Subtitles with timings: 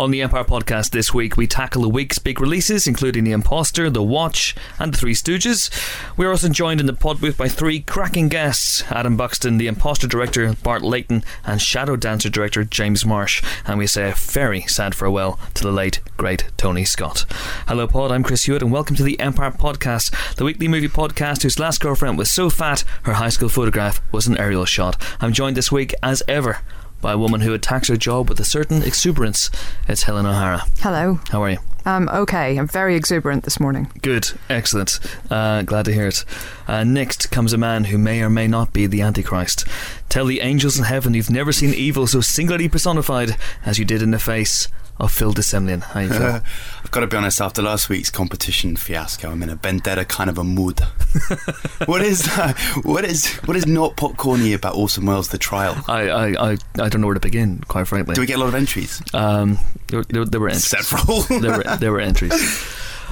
[0.00, 3.90] On the Empire podcast this week, we tackle the week's big releases, including The Imposter,
[3.90, 5.68] The Watch, and The Three Stooges.
[6.16, 9.66] We are also joined in the pod booth by three cracking guests Adam Buxton, The
[9.66, 13.42] Imposter director Bart Layton, and Shadow Dancer director James Marsh.
[13.66, 17.26] And we say a very sad farewell to the late, great Tony Scott.
[17.68, 18.10] Hello, pod.
[18.10, 21.78] I'm Chris Hewitt, and welcome to the Empire podcast, the weekly movie podcast whose last
[21.82, 24.96] girlfriend was so fat her high school photograph was an aerial shot.
[25.20, 26.60] I'm joined this week, as ever,
[27.00, 29.50] by a woman who attacks her job with a certain exuberance.
[29.88, 30.64] It's Helen O'Hara.
[30.78, 31.20] Hello.
[31.30, 31.58] How are you?
[31.86, 33.90] Um, okay, I'm very exuberant this morning.
[34.02, 35.00] Good, excellent.
[35.30, 36.24] Uh, glad to hear it.
[36.68, 39.66] Uh, next comes a man who may or may not be the Antichrist.
[40.08, 44.02] Tell the angels in heaven you've never seen evil so singularly personified as you did
[44.02, 45.82] in the face of Phil de Semlyen.
[45.82, 46.40] How you feel?
[46.90, 47.40] I've got to be honest.
[47.40, 50.80] After last week's competition fiasco, I'm in a vendetta kind of a mood.
[51.86, 52.58] what is that?
[52.82, 55.76] What is what is not popcorny about Orson Welles' The Trial?
[55.86, 58.16] I, I, I, I don't know where to begin, quite frankly.
[58.16, 59.00] Do we get a lot of entries?
[59.14, 60.66] Um, there, there, there were entries.
[60.66, 61.20] Several.
[61.40, 62.34] there, were, there were entries.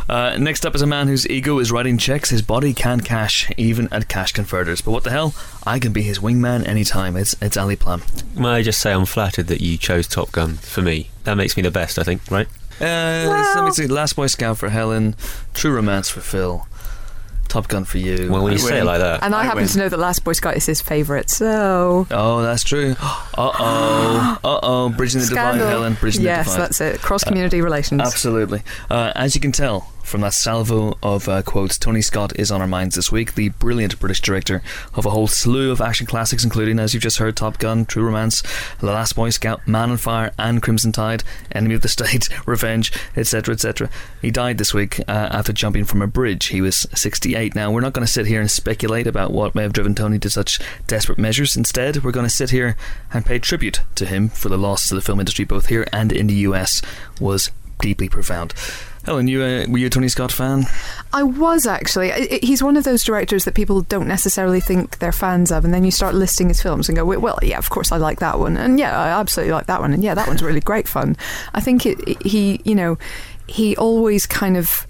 [0.08, 3.48] Uh, next up is a man whose ego is writing checks his body can cash,
[3.56, 4.80] even at cash converters.
[4.80, 5.36] But what the hell?
[5.64, 7.16] I can be his wingman anytime.
[7.16, 8.02] It's it's Ali Plumb.
[8.34, 11.10] May I just say I'm flattered that you chose Top Gun for me.
[11.22, 12.48] That makes me the best, I think, right?
[12.80, 13.86] Uh, let me see.
[13.86, 15.14] Last Boy Scout for Helen.
[15.54, 16.66] True Romance for Phil.
[17.48, 18.30] Top Gun for you.
[18.30, 19.68] Well, when you I say it like that, And I, I happen win.
[19.68, 22.06] to know that Last Boy Scout is his favourite, so.
[22.10, 22.94] Oh, that's true.
[23.38, 24.38] Uh oh.
[24.44, 24.88] Uh oh.
[24.90, 25.58] Bridging the Scandal.
[25.58, 25.94] divide, Helen.
[26.00, 26.64] Bridging yes, the divide.
[26.66, 27.00] that's it.
[27.00, 28.00] Cross community relations.
[28.00, 28.62] Absolutely.
[28.90, 32.62] Uh, as you can tell from that salvo of uh, quotes, Tony Scott is on
[32.62, 34.62] our minds this week, the brilliant British director
[34.94, 38.04] of a whole slew of action classics, including, as you've just heard, Top Gun, True
[38.04, 38.42] Romance,
[38.80, 42.90] The Last Boy Scout, Man on Fire, and Crimson Tide, Enemy of the State, Revenge,
[43.16, 43.90] etc., etc.
[44.22, 46.46] He died this week uh, after jumping from a bridge.
[46.46, 47.54] He was 68.
[47.54, 50.18] Now, we're not going to sit here and speculate about what may have driven Tony
[50.20, 51.54] to such desperate measures.
[51.54, 52.76] Instead, we're going to sit here
[53.12, 56.12] and pay tribute to him for the loss to the film industry, both here and
[56.12, 56.80] in the US,
[57.20, 58.54] was deeply profound.
[59.08, 60.64] Helen, you uh, were you a Tony Scott fan?
[61.14, 62.12] I was actually.
[62.12, 65.72] I- He's one of those directors that people don't necessarily think they're fans of, and
[65.72, 68.20] then you start listing his films and go, "Well, well, yeah, of course I like
[68.20, 70.86] that one, and yeah, I absolutely like that one, and yeah, that one's really great
[70.86, 71.16] fun."
[71.54, 72.98] I think it, it- he, you know,
[73.46, 74.86] he always kind of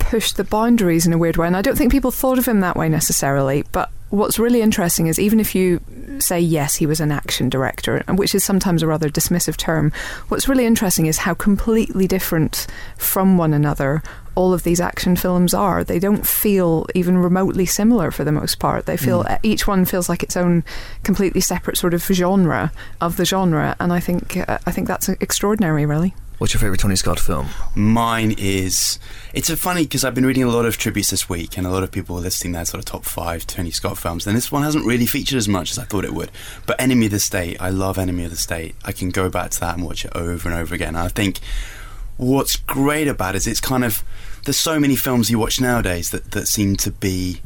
[0.00, 2.58] pushed the boundaries in a weird way, and I don't think people thought of him
[2.58, 3.62] that way necessarily.
[3.70, 5.80] But what's really interesting is even if you
[6.18, 9.92] say yes, he was an action director, which is sometimes a rather dismissive term.
[10.28, 14.02] What's really interesting is how completely different from one another
[14.34, 15.82] all of these action films are.
[15.82, 18.86] They don't feel even remotely similar for the most part.
[18.86, 20.62] They feel each one feels like its own
[21.02, 22.70] completely separate sort of genre
[23.00, 26.14] of the genre, and I think uh, I think that's extraordinary, really.
[26.38, 27.48] What's your favourite Tony Scott film?
[27.74, 29.00] Mine is.
[29.34, 31.70] It's a funny because I've been reading a lot of tributes this week, and a
[31.70, 34.24] lot of people are listing their sort of top five Tony Scott films.
[34.24, 36.30] And this one hasn't really featured as much as I thought it would.
[36.64, 38.76] But Enemy of the State, I love Enemy of the State.
[38.84, 40.88] I can go back to that and watch it over and over again.
[40.88, 41.40] And I think
[42.18, 44.04] what's great about it is it's kind of
[44.44, 47.42] there's so many films you watch nowadays that that seem to be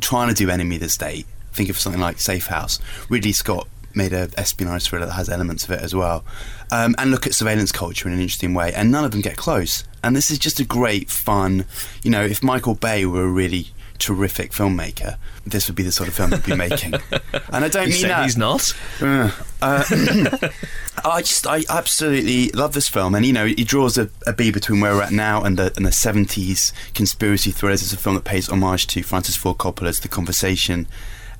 [0.00, 1.26] trying to do Enemy of the State.
[1.52, 2.80] Think of something like Safe House.
[3.08, 6.24] Ridley Scott made a espionage thriller that has elements of it as well,
[6.70, 8.72] um, and look at surveillance culture in an interesting way.
[8.74, 9.84] And none of them get close.
[10.04, 11.64] And this is just a great fun.
[12.02, 13.68] You know, if Michael Bay were a really
[13.98, 16.94] terrific filmmaker, this would be the sort of film he'd be making.
[17.52, 18.24] And I don't You mean that.
[18.24, 18.74] he's not.
[19.00, 19.30] Uh,
[19.62, 19.82] uh,
[21.04, 24.50] I just, I absolutely love this film, and you know, it draws a, a B
[24.50, 27.82] between where we're at now and the and the seventies conspiracy thrillers.
[27.82, 30.86] It's a film that pays homage to Francis Ford Coppola's The Conversation,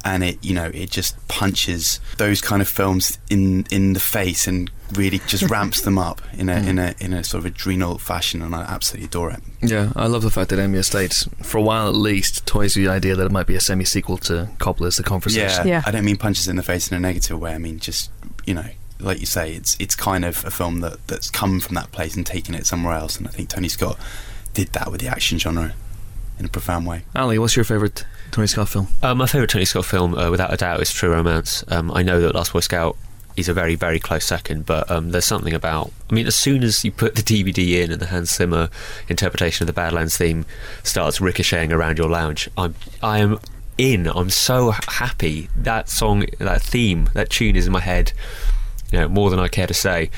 [0.06, 4.46] and it, you know, it just punches those kind of films in in the face
[4.46, 6.68] and really just ramps them up in a hmm.
[6.68, 9.40] in a in a sort of adrenal fashion, and I absolutely adore it.
[9.60, 12.46] Yeah, I love the fact that Enemy of the State, for a while at least,
[12.46, 15.66] toys with the idea that it might be a semi-sequel to Coppola's The Conversation.
[15.66, 15.82] Yeah, Yeah.
[15.84, 17.52] I don't mean punches in the face in a negative way.
[17.52, 18.10] I mean just
[18.44, 18.66] you know,
[19.00, 22.14] like you say, it's it's kind of a film that that's come from that place
[22.16, 23.18] and taken it somewhere else.
[23.18, 23.98] And I think Tony Scott
[24.54, 25.74] did that with the action genre
[26.38, 27.02] in a profound way.
[27.16, 28.04] Ali, what's your favourite
[28.36, 28.86] Tony Scott film?
[29.02, 31.64] uh, my favourite Tony Scott film, uh, without a doubt, is True Romance.
[31.68, 32.94] Um, I know that Last Boy Scout
[33.34, 35.90] is a very, very close second, but um, there's something about.
[36.10, 38.68] I mean, as soon as you put the DVD in and the Hans Zimmer
[39.08, 40.44] interpretation of the Badlands theme
[40.82, 43.38] starts ricocheting around your lounge, I'm, I am
[43.78, 44.06] in.
[44.06, 45.48] I'm so happy.
[45.56, 48.12] That song, that theme, that tune is in my head.
[48.92, 50.10] You know, more than I care to say.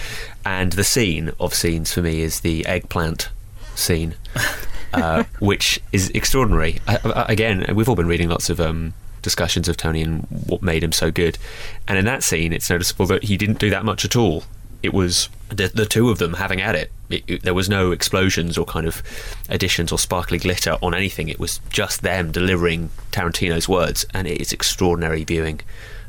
[0.45, 3.29] And the scene of scenes for me is the eggplant
[3.77, 4.17] scene.
[4.93, 6.81] uh, which is extraordinary.
[6.87, 10.63] I, I, again, we've all been reading lots of um, discussions of Tony and what
[10.63, 11.39] made him so good.
[11.87, 14.45] And in that scene, it's noticeable that he didn't do that much at all.
[14.83, 16.93] It was the, the two of them having at it.
[17.11, 17.43] It, it.
[17.43, 19.03] There was no explosions or kind of
[19.49, 21.29] additions or sparkly glitter on anything.
[21.29, 25.61] It was just them delivering Tarantino's words, and it is extraordinary viewing.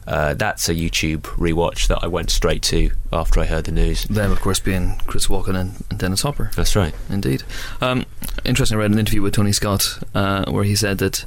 [0.09, 4.05] Uh, that's a YouTube rewatch that I went straight to after I heard the news.
[4.05, 6.49] Them, of course, being Chris Walken and, and Dennis Hopper.
[6.55, 6.95] That's right.
[7.09, 7.43] Indeed.
[7.79, 8.05] Um,
[8.43, 11.25] interesting, I read an interview with Tony Scott uh, where he said that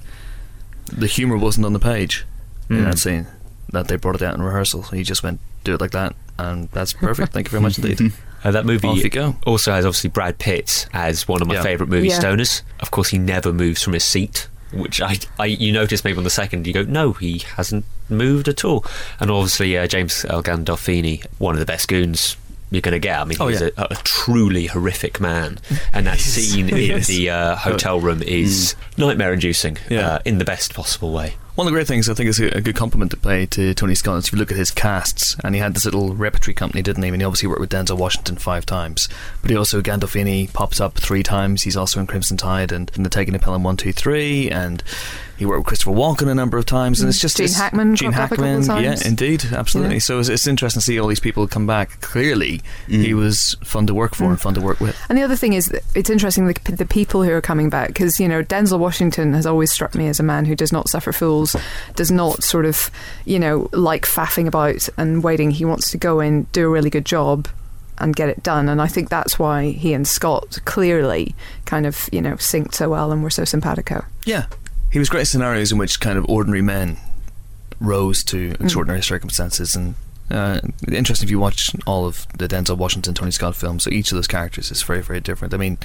[0.93, 2.25] the humour wasn't on the page
[2.69, 2.84] in Mm.
[2.84, 3.26] that scene,
[3.73, 4.82] that they brought it out in rehearsal.
[4.82, 7.32] He just went, do it like that, and that's perfect.
[7.32, 8.12] Thank you very much indeed.
[8.44, 9.37] Uh, that movie you go.
[9.46, 11.62] also has obviously Brad Pitt as one of my Yeah.
[11.62, 12.19] favourite movie Yeah.
[12.20, 12.62] stoners.
[12.81, 16.25] Of course, he never moves from his seat, which I, I you notice maybe on
[16.25, 18.85] the second, you go, no, he hasn't moved at all.
[19.20, 20.43] And obviously, uh, James L.
[20.43, 22.37] Gandolfini, one of the best goons
[22.70, 23.19] you're going to get.
[23.20, 23.69] I mean, Oh, he's yeah.
[23.76, 25.59] a, a truly horrific man,
[25.93, 30.09] and that scene in the uh, hotel room is nightmare-inducing Yeah.
[30.14, 31.35] uh, in the best possible way.
[31.55, 33.94] One of the great things I think is a, good compliment to pay to Tony
[33.94, 36.81] Scott is if you look at his casts, and he had this little repertory company,
[36.81, 37.11] didn't he?
[37.11, 39.06] And he obviously worked with Denzel Washington five times,
[39.43, 41.65] but he also Gandolfini pops up three times.
[41.65, 44.82] He's also in Crimson Tide and in the Taking a Pelham one two three, and
[45.43, 47.97] he worked with Christopher Walken a number of times, and it's just Gene it's- Hackman
[47.97, 49.97] Gene popped up a couple Hackman, yeah, indeed, absolutely.
[49.97, 50.00] Yeah.
[50.00, 52.00] So it's, it's interesting to see all these people come back.
[52.00, 53.15] Clearly, he mm.
[53.15, 54.41] was fun to work for and mm.
[54.41, 54.97] fun to work with.
[55.09, 58.21] And the other thing is, it's interesting the, the people who are coming back because
[58.21, 61.12] you know Denzel Washington has always struck me as a man who does not suffer
[61.12, 61.56] fools,
[61.97, 62.91] does not sort of
[63.25, 65.50] you know like faffing about and waiting.
[65.50, 67.49] He wants to go in, do a really good job,
[67.99, 68.69] and get it done.
[68.69, 71.35] And I think that's why he and Scott clearly
[71.65, 74.05] kind of you know synced so well and were so simpatico.
[74.25, 74.47] Yeah.
[74.93, 76.99] He was great in scenarios in which kind of ordinary men
[77.81, 79.75] rose to extraordinary circumstances.
[79.75, 79.94] And
[80.31, 80.61] uh,
[80.91, 84.17] interesting if you watch all of the Denzel Washington, Tony Scott films, so each of
[84.17, 85.53] those characters is very, very different.
[85.55, 85.79] I mean,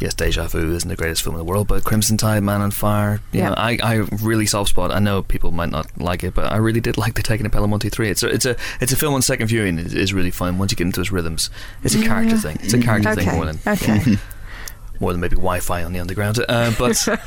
[0.00, 2.70] yes, Deja Vu isn't the greatest film in the world, but Crimson Tide, Man on
[2.70, 3.50] Fire, you Yeah.
[3.50, 4.90] know, I, I really soft spot.
[4.90, 7.50] I know people might not like it, but I really did like the Taking a
[7.50, 8.10] Pelham 123.
[8.10, 10.72] It's a, it's a, it's a film on second viewing is, is really fun once
[10.72, 11.50] you get into its rhythms.
[11.84, 12.40] It's a character Yeah.
[12.40, 12.58] thing.
[12.62, 14.16] It's a character okay, thing more than, okay.
[15.00, 16.38] more than maybe Wi Fi on the underground.
[16.48, 17.06] Uh, but.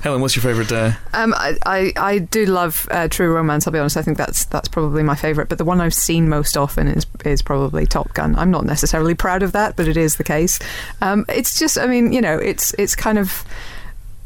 [0.00, 0.70] Helen, what's your favourite?
[0.70, 3.66] Uh, Um, I, I, I do love uh, True Romance.
[3.66, 3.96] I'll be honest.
[3.96, 5.48] I think that's that's probably my favourite.
[5.48, 8.36] But the one I've seen most often is is probably Top Gun.
[8.36, 10.58] I'm not necessarily proud of that, but it is the case.
[11.00, 13.44] Um, it's just, I mean, you know, it's it's kind of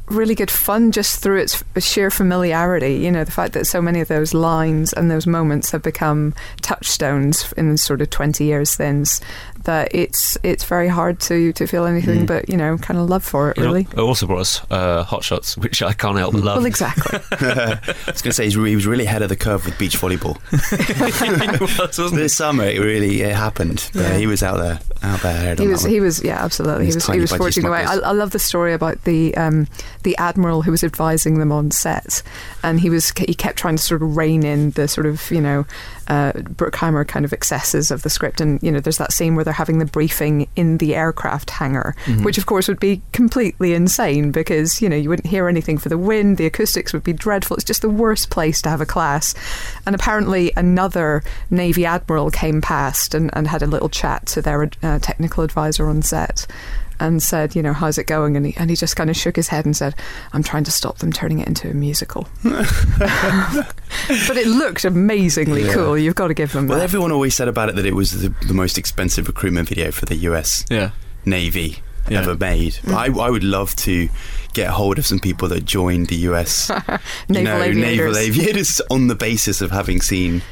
[0.07, 2.97] really good fun just through its sheer familiarity.
[2.97, 6.35] You know, the fact that so many of those lines and those moments have become
[6.63, 9.21] touchstones in sort of 20 years since
[9.65, 13.23] that it's it's very hard to to feel anything but you know kind of love
[13.23, 13.57] for it.
[13.59, 13.87] You know, Really.
[13.93, 16.57] it also brought us uh, Hot Shots, which I can't help but love.
[16.59, 17.19] Well, exactly.
[17.33, 20.39] I was going to say he was really ahead of the curve with beach volleyball.
[22.15, 23.89] this summer, it really it happened.
[23.95, 24.03] Yeah.
[24.03, 24.17] Yeah.
[24.19, 26.87] he was out there, out there ahead He on was, he was, yeah, absolutely.
[26.87, 27.85] He was, he was forging away.
[27.85, 27.97] I.
[28.11, 29.67] I love the story about the um,
[30.03, 32.23] the admiral who was advising them on set,
[32.63, 35.41] and he was he kept trying to sort of rein in the sort of you
[35.41, 35.65] know
[36.11, 39.45] uh, Bruckheimer kind of excesses of the script, and you know there's that scene where
[39.45, 44.33] they're having the briefing in the aircraft hangar, which of course would be completely insane
[44.33, 47.57] because you know you wouldn't hear anything for the wind, the acoustics would be dreadful.
[47.57, 49.35] It's just the worst place to have a class,
[49.87, 54.69] and apparently another Navy admiral came past and, and had a little chat to their
[54.83, 56.45] uh, technical advisor on set
[57.01, 58.37] and said, you know, how's it going?
[58.37, 59.95] And he, and he just kind of shook his head and said,
[60.33, 62.29] I'm trying to stop them turning it into a musical.
[62.43, 65.75] but it looked amazingly Yeah.
[65.75, 65.99] cool.
[65.99, 66.85] You've got to give them Well, that.
[66.85, 70.07] everyone always said about it that it was the, the most expensive recruitment video for
[70.07, 70.91] the US yeah.
[71.25, 72.21] Navy Yeah.
[72.21, 72.75] ever made.
[72.75, 72.95] Mm.
[72.95, 74.09] I, I would love to
[74.53, 76.69] get hold of some people that joined the US
[77.29, 77.77] you Naval know, aviators.
[77.77, 80.43] naval aviators on the basis of having seen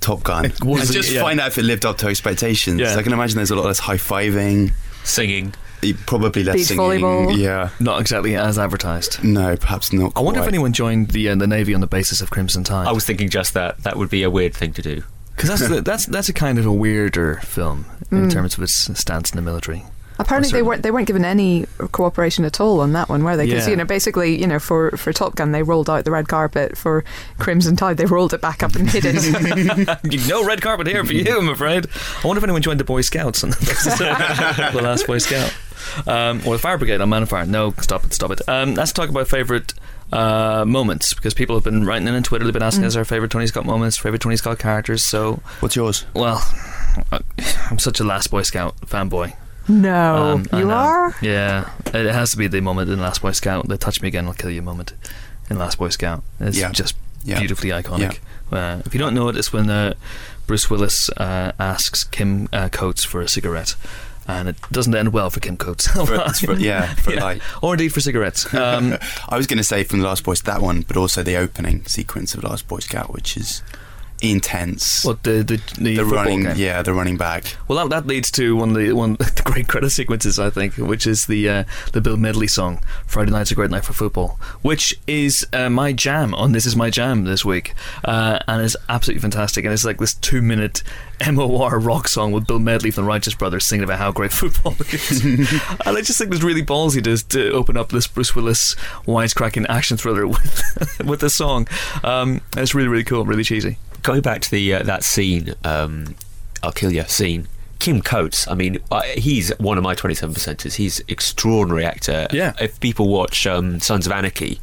[0.00, 0.52] Top Gun.
[0.62, 1.22] Was- and just yeah.
[1.22, 2.80] find out if it lived up to expectations.
[2.80, 2.94] Yeah.
[2.94, 4.72] I can imagine there's a lot less high fiving,
[5.04, 5.54] Singing.
[6.06, 6.82] Probably less Beach singing.
[7.00, 7.36] volleyball.
[7.36, 7.70] Yeah.
[7.80, 9.22] Not exactly as advertised.
[9.24, 10.12] No, perhaps not.
[10.16, 10.54] I wonder if quite.
[10.54, 12.86] anyone joined the uh, the navy on the basis of Crimson Tide.
[12.86, 13.78] I was thinking just that.
[13.84, 15.02] That would be a weird thing to do.
[15.36, 18.32] because that's the, that's that's a kind of a weirder film in Mm.
[18.32, 19.84] terms of its stance in the military.
[20.18, 23.46] Apparently, they weren't they weren't given any cooperation at all on that one, were they?
[23.46, 23.70] Because Yeah.
[23.70, 26.76] you know, basically, you know, for, for Top Gun, they rolled out the red carpet.
[26.76, 27.04] For
[27.38, 30.28] Crimson Tide, they rolled it back up and hid it.
[30.28, 31.86] no red carpet here for you, I'm afraid.
[32.22, 35.54] I wonder if anyone joined the Boy Scouts on the the last Boy Scout
[36.06, 37.46] um, or the Fire Brigade on Man of Fire.
[37.46, 38.40] No, stop it, stop it.
[38.48, 39.72] Um, let's talk about favourite
[40.12, 42.44] uh, moments because people have been writing in on Twitter.
[42.44, 45.04] They've been asking us our favourite Tony Scott moments, favourite Tony Scott characters.
[45.04, 46.06] So, What's yours?
[46.14, 46.42] well,
[47.70, 49.34] I'm such a Last Boy Scout fanboy.
[49.68, 51.14] No, Um, you are.
[51.20, 53.68] Yeah, it has to be the moment in Last Boy Scout.
[53.68, 54.92] The touch me again, I'll kill you moment
[55.50, 56.22] in Last Boy Scout.
[56.40, 56.72] It's Yeah.
[56.72, 56.94] just
[57.24, 57.38] Yeah.
[57.38, 58.18] beautifully iconic.
[58.50, 59.94] Uh, if you don't know it, it's when uh,
[60.46, 63.74] Bruce Willis uh, asks Kim uh, Coates for a cigarette.
[64.26, 65.86] And it doesn't end well for Kim Coates.
[65.88, 67.24] For, for, yeah, for Yeah.
[67.24, 67.42] like.
[67.62, 68.46] or indeed for cigarettes.
[68.54, 68.98] Um,
[69.28, 71.36] I was going to say from the Last Boy Scout that one, but also the
[71.36, 73.62] opening sequence of Last Boy Scout, which is
[74.20, 75.04] intense.
[75.04, 76.56] What the the, the, the running, game?
[76.56, 77.56] yeah, the running back.
[77.66, 80.50] Well, that, that leads to one of the one of the great credit sequences, I
[80.50, 83.92] think, which is the uh, the Bill Medley song "Friday Night's a Great Night for
[83.92, 88.62] Football," which is uh, my jam on "This Is My Jam" this week, uh, and
[88.62, 89.64] is absolutely fantastic.
[89.64, 90.82] And it's like this two minute
[91.32, 94.74] MOR rock song with Bill Medley from the Righteous Brothers singing about how great football
[94.92, 95.24] is.
[95.24, 98.74] and I just think it's really ballsy to, to open up this Bruce Willis
[99.06, 101.68] wisecracking action thriller with with this song.
[102.02, 103.78] Um, it's really really cool, really cheesy.
[104.02, 106.14] Going back to the uh, that scene, um,
[106.62, 107.48] I'll kill you scene.
[107.78, 110.74] Kim Coates, I mean, uh, he's one of my 27 percenters.
[110.74, 112.26] He's extraordinary actor.
[112.32, 112.54] Yeah.
[112.60, 114.60] If people watch um, Sons of Anarchy,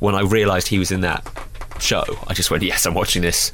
[0.00, 1.24] when I realised he was in that
[1.78, 3.52] show, I just went, "Yes, I'm watching this."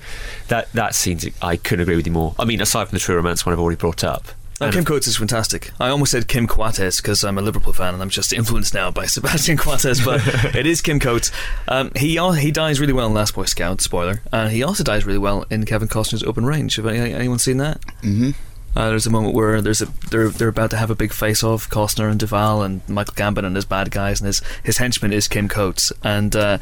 [0.49, 2.35] That that scene, I couldn't agree with you more.
[2.39, 4.25] I mean, aside from the True Romance one I've already brought up,
[4.65, 5.71] And Kim Coates is fantastic.
[5.81, 8.91] I almost said Kim Coates because I'm a Liverpool fan and I'm just influenced now
[8.91, 10.21] by Sebastian Coates, but
[10.55, 11.31] it is Kim Coates.
[11.69, 15.05] Um, he he dies really well in Last Boy Scout, spoiler, and he also dies
[15.05, 16.75] really well in Kevin Costner's Open Range.
[16.77, 17.83] Have any, anyone seen that?
[18.03, 18.31] hmm
[18.75, 21.45] Uh, there's a moment where there's a they're they're about to have a big face
[21.45, 25.13] off, Costner and Duvall and Michael Gambon and his bad guys, and his his henchman
[25.13, 26.59] is Kim Coates, and uh,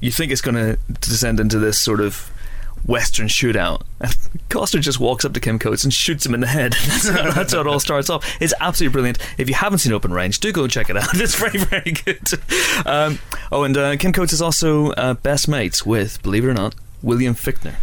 [0.00, 2.30] you think it's going to descend into this sort of
[2.84, 3.82] western shootout.
[4.00, 4.12] And
[4.50, 6.74] Costner just walks up to Kim Coates and shoots him in the head.
[6.86, 8.36] That's how, that's how it all starts off.
[8.40, 9.18] It's absolutely brilliant.
[9.38, 11.08] If you haven't seen Open Range, do go and check it out.
[11.14, 12.20] It's very very good.
[12.86, 13.18] Um,
[13.50, 16.74] oh, and uh, Kim Coates is also uh, best mates with, believe it or not,
[17.02, 17.76] William Fichtner.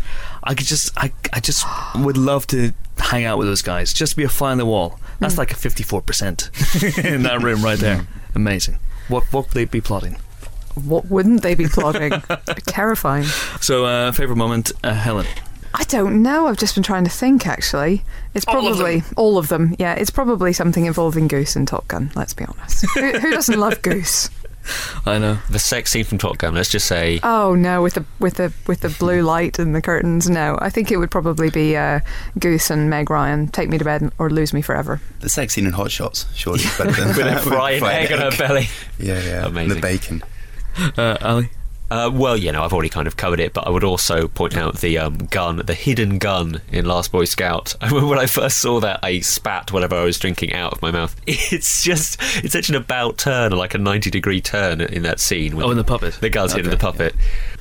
[0.43, 1.65] I could just, I, I just
[1.96, 3.93] would love to hang out with those guys.
[3.93, 5.00] Just be a fly on the wall.
[5.20, 6.50] That's like a fifty-four percent
[7.03, 8.08] in that room right there.
[8.36, 8.77] Amazing.
[9.08, 10.17] What, what would they be plotting?
[10.75, 12.11] What wouldn't they be plotting?
[12.67, 13.25] Terrifying.
[13.61, 15.27] So, uh, favorite moment, uh, Helen.
[15.73, 16.47] I don't know.
[16.47, 17.47] I've just been trying to think.
[17.47, 19.75] Actually, it's All of probably all of them.
[19.79, 22.11] Yeah, it's probably something involving Goose and Top Gun.
[22.15, 22.85] Let's be honest.
[22.93, 24.29] who, who doesn't love Goose?
[25.05, 25.39] I know.
[25.49, 26.53] the sex scene from Top Gun.
[26.53, 29.81] Let's just say Oh no, with the with the with the blue light and the
[29.81, 30.29] curtains.
[30.29, 32.01] No, I think it would probably be uh,
[32.37, 33.47] Goose and Meg Ryan.
[33.47, 35.01] Take me to bed or lose me forever.
[35.21, 38.05] The sex scene in Hot Shots, surely is better than with a with fried fried
[38.05, 38.67] egg on her belly.
[38.99, 39.47] Yeah, yeah.
[39.47, 40.21] And the bacon.
[40.97, 41.49] Uh, Ali.
[41.91, 44.55] Uh, well, you know, I've already kind of covered it, but I would also point
[44.55, 47.75] out the um, gun, the hidden gun in Last Boy Scout.
[47.81, 50.81] I remember when I first saw that, I spat whatever I was drinking out of
[50.81, 51.19] my mouth.
[51.27, 55.57] It's just, it's such an about turn, like a 90 degree turn in that scene.
[55.57, 56.13] with Oh, in the puppet.
[56.21, 57.13] The gun's Okay, the puppet.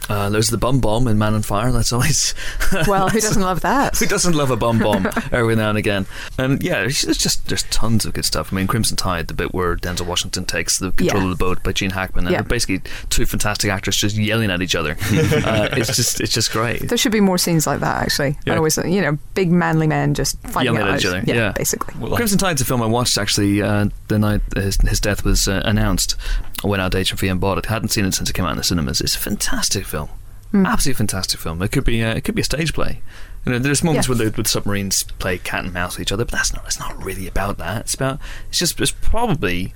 [0.08, 1.70] Uh, there's the bum bomb in Man on Fire.
[1.72, 2.34] That's always.
[2.86, 3.96] Well, who doesn't love that?
[3.98, 6.06] Who doesn't love a bum bomb every now and again?
[6.38, 8.52] And yeah, there's there's just there's tons of good stuff.
[8.52, 11.30] I mean, Crimson Tide, the bit where Denzel Washington takes the control Yeah.
[11.32, 12.42] of the boat by Gene Hackman, and Yeah.
[12.42, 14.92] they're basically two fantastic actors just yelling at each other.
[15.12, 16.88] uh, it's just it's just great.
[16.88, 18.02] There should be more scenes like that.
[18.02, 18.54] Actually, Yeah.
[18.54, 21.52] I always, you know, big manly men just fighting Yelling at each other, Yeah, yeah.
[21.52, 21.94] basically.
[21.98, 25.24] Well, like- Crimson Tide's a film I watched actually uh, the night his, his death
[25.24, 26.16] was uh, announced.
[26.64, 27.66] I went out to HMV and bought it.
[27.66, 29.00] Hadn't seen it since it came out in the cinemas.
[29.00, 30.10] It's a fantastic film,
[30.52, 31.62] absolutely fantastic film.
[31.62, 33.00] It could be uh, it could be a stage play.
[33.46, 34.16] You know, there's moments Yeah.
[34.16, 36.78] where the, with submarines play cat and mouse with each other, but that's not it's
[36.78, 37.80] not really about that.
[37.82, 39.72] It's about it's just it's probably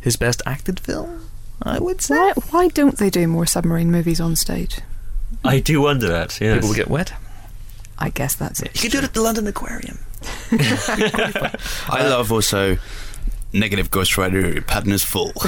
[0.00, 1.28] his best acted film.
[1.64, 2.16] I would say.
[2.16, 4.80] Why, why don't they do more submarine movies on stage?
[5.44, 6.56] I do wonder that, yes.
[6.56, 7.12] People will get wet.
[7.98, 8.74] I guess that's it.
[8.74, 9.98] You could do it at the London Aquarium.
[10.50, 12.78] I love also
[13.52, 15.32] negative Ghost Rider pattern is full.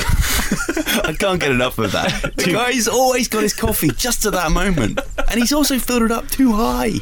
[1.04, 2.32] I can't get enough of that.
[2.44, 6.10] The guy's always got his coffee just to that moment, and he's also filled it
[6.10, 6.92] up too high.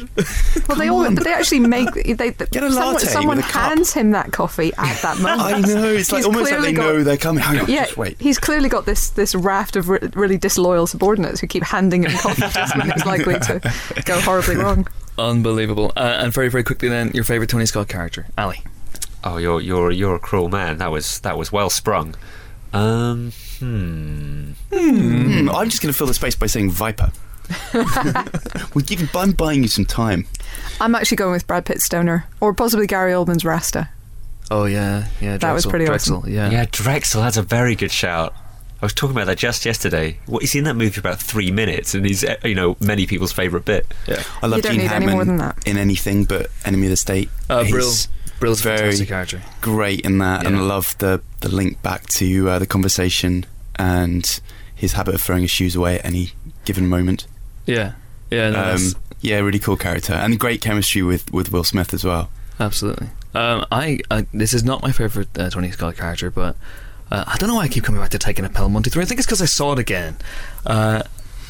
[0.69, 3.45] Well, they all, but they actually make they, they Get a someone, latte someone with
[3.45, 3.61] a cup.
[3.63, 5.41] hands him that coffee at that moment.
[5.41, 7.43] I know it's like He's almost like clearly they got- know they're coming.
[7.43, 8.15] Hang on, Yeah, just wait.
[8.21, 12.11] he's clearly got this this raft of re- really disloyal subordinates who keep handing him
[12.17, 13.59] coffee just when it's likely to
[14.05, 14.87] go horribly wrong.
[15.17, 15.91] Unbelievable.
[15.97, 18.61] Uh, and very very quickly then, your favorite Tony Scott character, Ali.
[19.23, 20.77] Oh, you're you're you're a cruel man.
[20.79, 22.15] That was that was well sprung.
[22.73, 24.51] Um, hmm.
[24.73, 27.11] Hmm, I'm just going to fill the space by saying Viper.
[28.73, 30.25] we give, I'm buying you some time.
[30.81, 33.89] I'm actually going with Brad Pitt Stoner or possibly Gary Oldman's Rasta.
[34.49, 35.37] Oh yeah, yeah.
[35.37, 36.33] Drexel, That was pretty Drexel, awesome.
[36.33, 36.49] Yeah.
[36.49, 37.21] Yeah, Drexel.
[37.21, 38.33] That's a very good shout.
[38.81, 40.17] I was talking about that just yesterday.
[40.25, 43.05] What he's in that movie for about three minutes, and he's uh, you know many
[43.07, 43.85] people's favourite bit.
[44.07, 44.23] yeah.
[44.41, 45.57] I love You don't Gene need any more than that.
[45.65, 47.29] in anything but Enemy of the State.
[47.49, 47.91] Uh, He's Brill.
[48.43, 48.95] Brill's very-
[49.61, 53.45] great in that, and I love the the link back to uh, the conversation
[53.77, 54.39] and
[54.75, 56.33] his habit of throwing his shoes away at any
[56.65, 57.25] given moment.
[57.65, 57.93] Yeah.
[58.29, 58.49] Yeah.
[58.49, 62.29] No, Um, yeah, really cool character, and great chemistry with with Will Smith as well.
[62.59, 63.07] Absolutely.
[63.33, 66.55] Um, I, I this is not my favorite uh, Tony Scott character, but
[67.11, 68.89] uh, I don't know why I keep coming back to taking a Pelham one two
[68.89, 69.01] three.
[69.03, 70.17] I think it's because I saw it again.
[70.65, 71.03] Uh,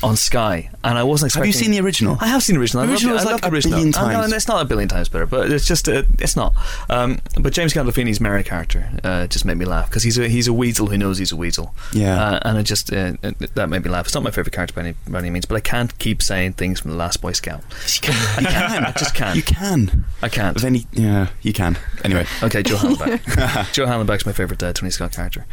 [0.03, 1.51] on Sky, and I wasn't expecting.
[1.51, 2.17] Have you seen the original?
[2.19, 2.83] I have seen the original.
[2.83, 3.77] I love Original is like the a original.
[3.77, 4.25] billion know, times.
[4.25, 6.53] and it's not a billion times better, but it's just uh, it's not.
[6.89, 10.47] Um, but James Gandolfini's Mary character uh, just made me laugh because he's a he's
[10.47, 11.73] a weasel who knows he's a weasel.
[11.93, 12.21] Yeah.
[12.21, 14.05] uh, and it just uh, it, that made me laugh.
[14.05, 16.53] It's not my favorite character by any, by any means, but I can't keep saying
[16.53, 17.61] things from the Last Boy Scout.
[17.95, 18.37] You can.
[18.45, 18.85] I can.
[18.85, 19.35] I just can't.
[19.35, 20.05] You can.
[20.21, 20.57] I can't.
[20.59, 21.77] Then, yeah, you can.
[22.03, 23.71] Anyway, Okay, Joe Hallenbeck.
[23.73, 25.45] Joe Hallenbeck's my favourite uh, Tony Scott character.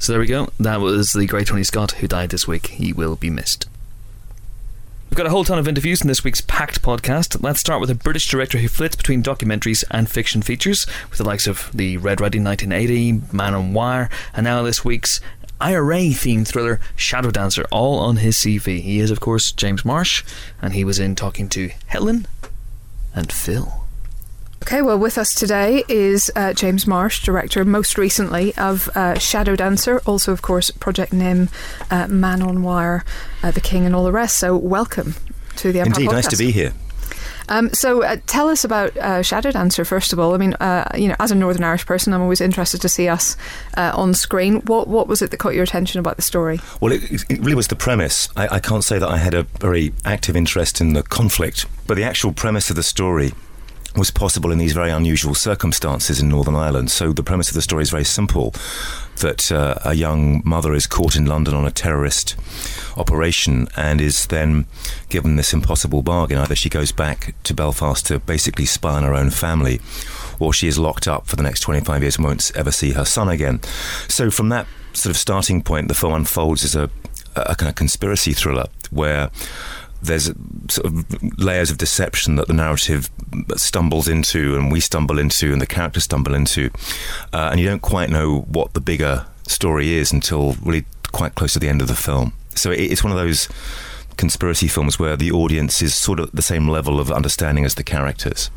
[0.00, 0.48] So there we go.
[0.58, 2.68] That was the great Tony Scott who died this week.
[2.68, 3.68] He will be missed.
[5.10, 7.42] We've got a whole ton of interviews in this week's packed podcast.
[7.42, 11.24] Let's start with a British director who flits between documentaries and fiction features, with the
[11.24, 15.20] likes of the Red Riding 1980, Man on Wire, and now this week's
[15.60, 18.80] IRA themed thriller Shadow Dancer, all on his CV.
[18.80, 20.24] He is, of course, James Marsh,
[20.62, 22.26] and he was in talking to Helen
[23.14, 23.79] and Phil.
[24.62, 29.56] Okay, well, with us today is uh, James Marsh, director most recently of uh, Shadow
[29.56, 31.48] Dancer, also, of course, Project Nim,
[31.90, 33.02] uh, Man on Wire,
[33.42, 34.38] uh, The King, and all the rest.
[34.38, 35.14] So, welcome
[35.56, 36.74] to the Empire Indeed, nice to be here.
[37.48, 40.34] Um, so, uh, tell us about uh, Shadow Dancer first of all.
[40.34, 43.08] I mean, uh, you know, as a Northern Irish person, I'm always interested to see
[43.08, 43.36] us
[43.78, 44.60] uh, on screen.
[44.66, 46.60] What what was it that caught your attention about the story?
[46.80, 48.28] Well, it, it really was the premise.
[48.36, 51.96] I, I can't say that I had a very active interest in the conflict, but
[51.96, 53.32] the actual premise of the story
[53.96, 56.90] was possible in these very unusual circumstances in Northern Ireland.
[56.90, 58.54] So the premise of the story is very simple
[59.16, 62.36] that uh, a young mother is caught in London on a terrorist
[62.96, 64.66] operation and is then
[65.08, 66.38] given this impossible bargain.
[66.38, 69.80] Either she goes back to Belfast to basically spy on her own family,
[70.38, 73.04] or she is locked up for the next 25 years and won't ever see her
[73.04, 73.60] son again.
[74.08, 76.90] So from that sort of starting point, the film unfolds as a,
[77.36, 79.30] a kind of conspiracy thriller where
[80.02, 80.32] there's
[80.68, 83.10] sort of layers of deception that the narrative
[83.56, 86.70] stumbles into and we stumble into and the characters stumble into
[87.32, 91.52] uh, and you don't quite know what the bigger story is until really quite close
[91.52, 92.32] to the end of the film.
[92.54, 93.48] So it, it's one of those
[94.16, 97.84] conspiracy films where the audience is sort of the same level of understanding as the
[97.84, 98.50] characters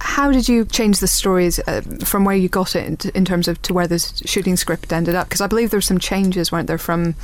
[0.00, 3.48] How did you change the stories uh, from where you got it in, in terms
[3.48, 5.28] of to where the shooting script ended up?
[5.28, 7.14] Because I believe there were some changes, weren't there, from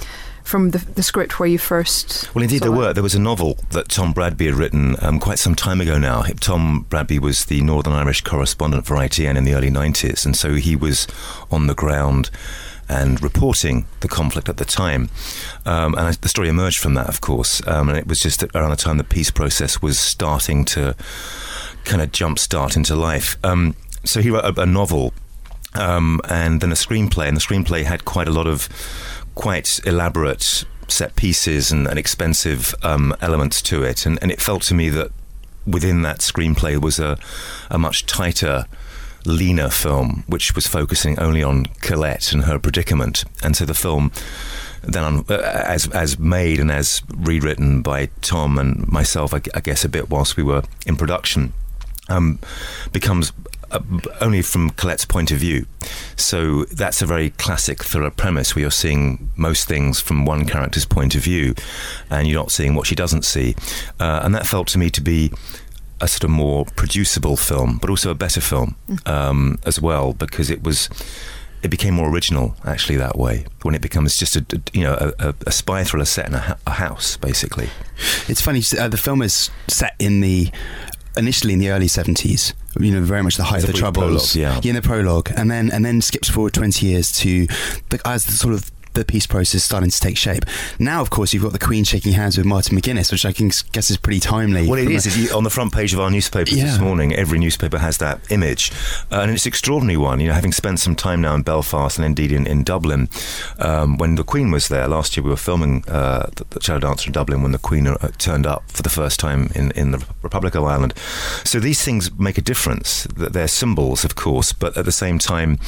[0.45, 2.33] from the, the script where you first.
[2.35, 2.77] Well, indeed, there it?
[2.77, 2.93] were.
[2.93, 6.23] There was a novel that Tom Bradby had written um, quite some time ago now.
[6.41, 10.55] Tom Bradby was the Northern Irish correspondent for ITN in the early 90s, and so
[10.55, 11.09] he was
[11.51, 12.31] on the ground
[12.89, 15.11] and reporting the conflict at the time.
[15.65, 17.67] Um, and I, the story emerged from that, of course.
[17.67, 20.95] Um, and it was just around the time the peace process was starting to
[21.87, 23.39] kind of jumpstart into life.
[23.43, 25.15] Um, so he wrote a, a novel
[25.75, 28.69] um, and then a screenplay, and the screenplay had quite a lot of
[29.35, 34.63] quite elaborate set pieces and, and expensive um, elements to it, and, and it felt
[34.63, 35.11] to me that
[35.67, 37.19] within that screenplay was a,
[37.71, 38.67] a much tighter,
[39.25, 44.13] leaner film, which was focusing only on Colette and her predicament, and so the film.
[44.83, 45.35] Then, uh,
[45.67, 50.09] as as made and as rewritten by Tom and myself, I, I guess a bit
[50.11, 51.55] whilst we were in production,
[52.09, 52.39] um,
[52.93, 53.33] becomes
[53.71, 53.81] uh,
[54.21, 55.67] only from Colette's point of view.
[56.17, 60.85] So that's a very classic thriller premise where you're seeing most things from one character's
[60.85, 61.55] point of view
[62.09, 63.57] and you're not seeing what she doesn't see.
[63.99, 65.33] Uh, and that felt to me to be
[66.01, 70.51] a sort of more producible film, but also a better film um, as well because
[70.51, 70.89] it was.
[71.63, 73.47] It became more original, actually, that way.
[73.63, 76.39] When it becomes just a, you know, a, a, a spy thriller set in a,
[76.39, 77.71] ha- a house, basically.
[78.29, 78.63] It's funny.
[78.79, 80.53] Uh, the film is set in the
[81.17, 82.55] initially in the early seventies.
[82.79, 84.33] You know, very much the height There's of the troubles.
[84.35, 84.71] prologue, yeah.
[84.71, 87.47] in the prologue, and then and then skips forward twenty years to
[87.89, 90.45] the, as the sort of the peace process starting to take shape.
[90.79, 93.51] Now, of course, you've got the Queen shaking hands with Martin McGuinness, which I can
[93.73, 94.67] guess is pretty timely.
[94.67, 95.07] Well, it is.
[95.07, 98.21] a- you, on the front page of our newspapers this morning, every newspaper has that
[98.31, 98.73] image.
[99.13, 100.21] Uh, and it's an extraordinary one.
[100.21, 103.09] You know, having spent some time now in Belfast and indeed in, in Dublin,
[103.59, 106.81] um, when the Queen was there last year, we were filming uh, the, the Shadow
[106.81, 109.91] Dancer in Dublin when the Queen uh, turned up for the first time in, in
[109.93, 110.95] the Republic of Ireland.
[111.45, 113.05] So these things make a difference.
[113.17, 115.59] That They're symbols, of course, but at the same time,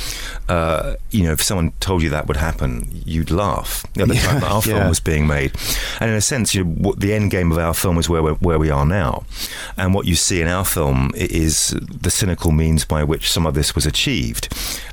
[0.49, 2.89] uh, you know, if someone told you that would happen,
[3.19, 3.85] you'd laugh.
[3.99, 5.53] At the Yeah, time that our film was being made.
[6.01, 8.23] And in a sense, you know, what the end game of our film is where
[8.23, 9.25] we're, where we are now.
[9.77, 13.55] And what you see in our film is the cynical means by which some of
[13.55, 14.49] this was achieved.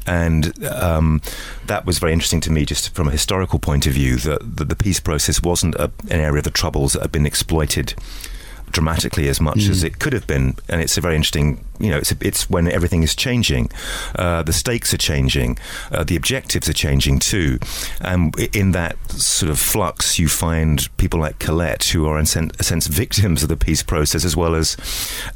[0.06, 1.22] And um,
[1.66, 4.70] that was very interesting to me, just from a historical point of view, that, that
[4.70, 7.96] the peace process wasn't a, an area of the troubles that had been exploited
[8.76, 11.64] dramatically as much as it could have been, and it's a very interesting.
[11.80, 13.70] You know, it's a, it's when everything is changing,
[14.16, 15.58] uh, the stakes are changing,
[15.92, 17.60] uh, the objectives are changing too,
[18.00, 22.52] and in that sort of flux, you find people like Colette who are in sen-
[22.60, 24.78] a sense victims of the peace process as well as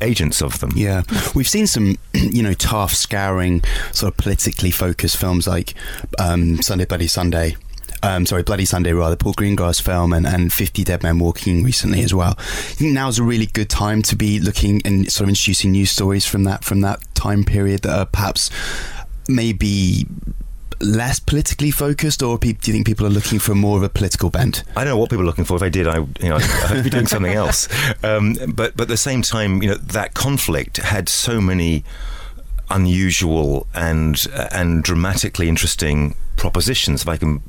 [0.01, 0.71] agents of them.
[0.75, 1.03] Yeah,
[1.35, 5.73] we've seen some, you know, tough, scouring, sort of politically focused films like
[6.19, 7.55] um, Sunday Bloody Sunday.
[8.03, 12.01] Um, sorry, Bloody Sunday rather, Paul Greengrass film, and, and 50 Dead Men Walking recently
[12.01, 12.35] as well.
[12.37, 15.71] I think now is a really good time to be looking and sort of introducing
[15.71, 18.49] new stories from that from that time period that are perhaps
[19.27, 20.05] maybe
[20.81, 24.29] less politically focused, or do you think people are looking for more of a political
[24.29, 24.63] bent?
[24.75, 25.55] I don't know what people are looking for.
[25.55, 27.67] If I did, I, you know, I'd be doing something else.
[28.01, 31.83] Um, but but at the same time, you know, that conflict had so many
[32.69, 37.01] unusual and and dramatically interesting propositions.
[37.01, 37.41] If I can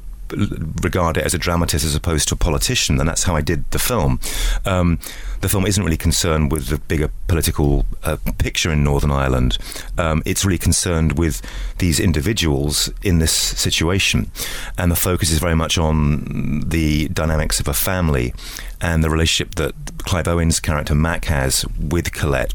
[0.82, 3.70] regard it as a dramatist as opposed to a politician, and that's how I did
[3.70, 4.20] the film.
[4.64, 4.98] Um,
[5.40, 9.58] the film isn't really concerned with the bigger political uh, picture in Northern Ireland.
[9.96, 11.42] Um, it's really concerned with
[11.78, 14.30] these individuals in this situation,
[14.76, 18.34] and the focus is very much on the dynamics of a family
[18.80, 22.54] and the relationship that Clive Owen's character Mac has with Colette.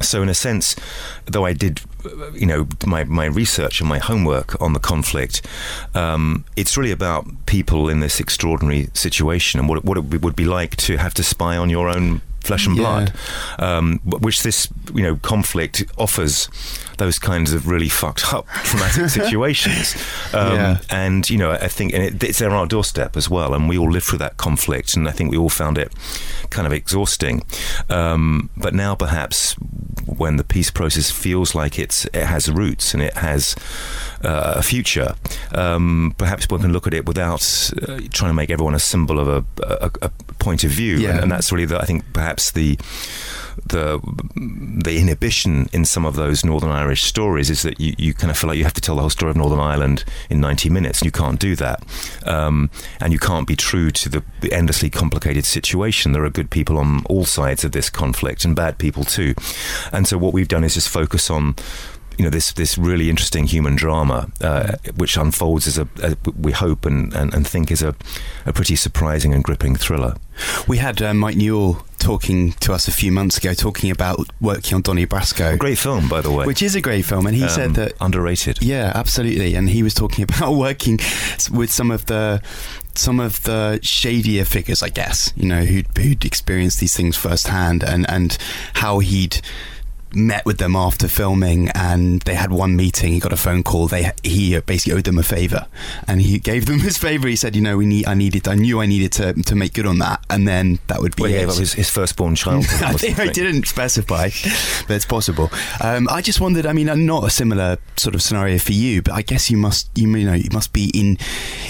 [0.00, 0.76] So, in a sense,
[1.26, 1.80] though I did,
[2.32, 5.42] you know, my, my research and my homework on the conflict,
[5.94, 10.44] um, it's really about people in this extraordinary situation and what what it would be
[10.44, 12.82] like to have to spy on your own flesh and Yeah.
[12.82, 13.12] blood,
[13.58, 16.48] um, which this, you know, conflict offers
[16.98, 19.96] those kinds of really fucked up traumatic situations.
[20.32, 20.76] Um, Yeah.
[20.90, 23.54] And, you know, I think and it, it's on our doorstep as well.
[23.54, 24.94] And we all lived through that conflict.
[24.96, 25.92] And I think we all found it
[26.50, 27.42] kind of exhausting.
[27.90, 29.54] Um, but now, perhaps,
[30.06, 33.56] when the peace process feels like it's it has roots and it has
[34.22, 35.14] uh, a future,
[35.54, 39.18] um, perhaps one can look at it without uh, trying to make everyone a symbol
[39.18, 40.96] of a, a, a point of view.
[40.96, 41.10] Yeah.
[41.10, 42.78] And, and that's really, the, I think, perhaps the
[43.66, 44.00] the
[44.84, 48.36] the inhibition in some of those Northern Irish stories is that you, you kind of
[48.38, 51.00] feel like you have to tell the whole story of Northern Ireland in 90 minutes,
[51.00, 51.82] and you can't do that.
[52.26, 56.12] Um, and you can't be true to the, the endlessly complicated situation.
[56.12, 59.34] There are good people on all sides of this conflict and bad people too.
[59.92, 61.54] And so what we've done is just focus on
[62.18, 66.52] you know this this really interesting human drama, uh, which unfolds as a, a we
[66.52, 67.94] hope and, and, and think is a,
[68.46, 70.16] a pretty surprising and gripping thriller.
[70.66, 74.74] We had uh, Mike Newell talking to us a few months ago, talking about working
[74.74, 76.44] on Donnie Brasco, A Great film, by the way.
[76.44, 78.60] which is a great film, and he Um, said that underrated.
[78.60, 79.54] Yeah, absolutely.
[79.54, 80.98] And he was talking about working
[81.52, 82.42] with some of the
[82.96, 87.82] some of the shadier figures, I guess, you know, who'd, who'd experienced these things firsthand,
[87.82, 88.36] and and
[88.74, 89.40] how he'd
[90.14, 93.86] met with them after filming and they had one meeting he got a phone call
[93.88, 95.66] they he basically owed them a favor
[96.08, 98.54] and he gave them his favor he said you know we need I needed I
[98.54, 101.32] knew I needed to to make good on that and then that would be Well,
[101.32, 101.58] it.
[101.58, 102.64] his, his firstborn child.
[102.82, 104.30] I think I didn't specify,
[104.86, 105.50] but it's possible.
[105.80, 106.66] Um, I just wondered.
[106.66, 109.56] I mean, uh, not a similar sort of scenario for you, but I guess you
[109.56, 111.18] must, you know, you must be in,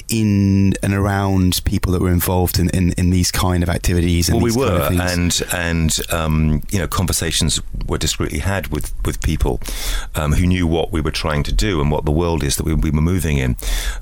[0.09, 4.29] in and around people that were involved in, in, in these kind of activities.
[4.29, 7.99] And Well, we these kind were, of and and um, you know, conversations were
[8.41, 9.61] had with with people
[10.15, 12.65] um, who knew what we were trying to do and what the world is that
[12.65, 13.57] we, we were moving in.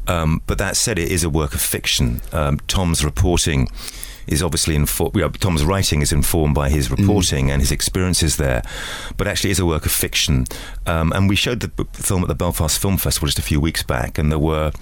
[0.06, 2.20] Um, but that said, it is a work of fiction.
[2.32, 3.68] Um, Tom's reporting
[4.26, 5.14] is obviously informed.
[5.16, 8.62] You know, Tom's writing is informed by his reporting and his experiences there,
[9.16, 10.46] but actually is a work of fiction.
[10.86, 13.60] Um, and we showed the b- film at the Belfast Film Festival just a few
[13.60, 14.72] weeks back, and there were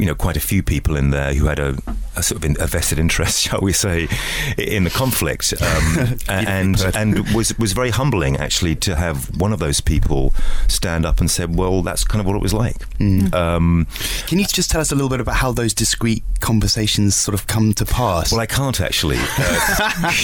[0.00, 1.76] you know, quite a few people in there who had a,
[2.16, 4.08] a sort of in, a vested interest, shall we say,
[4.56, 9.58] in the conflict, um, and and was was very humbling actually to have one of
[9.58, 10.32] those people
[10.68, 13.32] stand up and said, "Well, that's kind of what it was like." Mm.
[13.34, 13.86] Um,
[14.26, 17.46] Can you just tell us a little bit about how those discrete conversations sort of
[17.46, 18.32] come to pass?
[18.32, 19.18] well, I can't actually.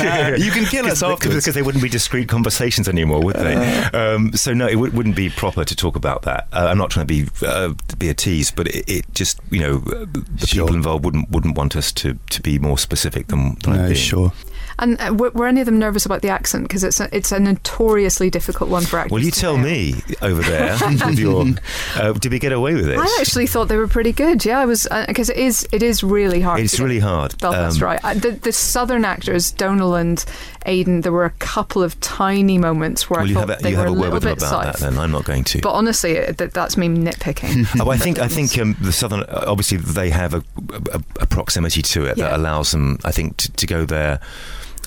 [0.07, 1.45] Uh, you can kill us afterwards.
[1.45, 3.55] because they wouldn't be discreet conversations anymore, would they?
[3.57, 4.15] Uh.
[4.15, 6.47] um, so no, it w- wouldn't be proper to talk about that.
[6.53, 9.61] Uh, I'm not trying to be uh, be a tease, but it, it just you
[9.61, 10.07] know uh,
[10.39, 10.65] the Sure.
[10.67, 13.95] people involved wouldn't wouldn't want us to, to be more specific than, than no, being.
[13.95, 14.33] sure.
[14.79, 16.65] And uh, were, were any of them nervous about the accent?
[16.65, 19.11] Because it's a, it's a notoriously difficult one for actors.
[19.13, 19.65] Well, you to tell nail.
[19.65, 20.77] me over there.
[21.07, 21.47] with your,
[21.95, 22.99] uh, did we get away with it?
[22.99, 24.45] I actually thought they were pretty good.
[24.45, 26.61] Yeah, I was because it is it is really hard.
[26.61, 27.39] It's really hard.
[27.39, 28.01] Belfast, Um, right?
[28.05, 30.23] Uh, The, the southern actors, Domhnall and
[30.67, 33.63] Aidan, there were a couple of tiny moments where Well, I you thought have a,
[33.63, 34.77] they you were have a a little with them bit about that.
[34.79, 35.61] Then I'm not going to.
[35.61, 37.81] But honestly, it, that, that's me nitpicking.
[37.81, 40.43] Oh, I think I think um, the southern uh, obviously they have a,
[40.93, 44.21] a, a proximity to it that allows them, I think, to, to go there.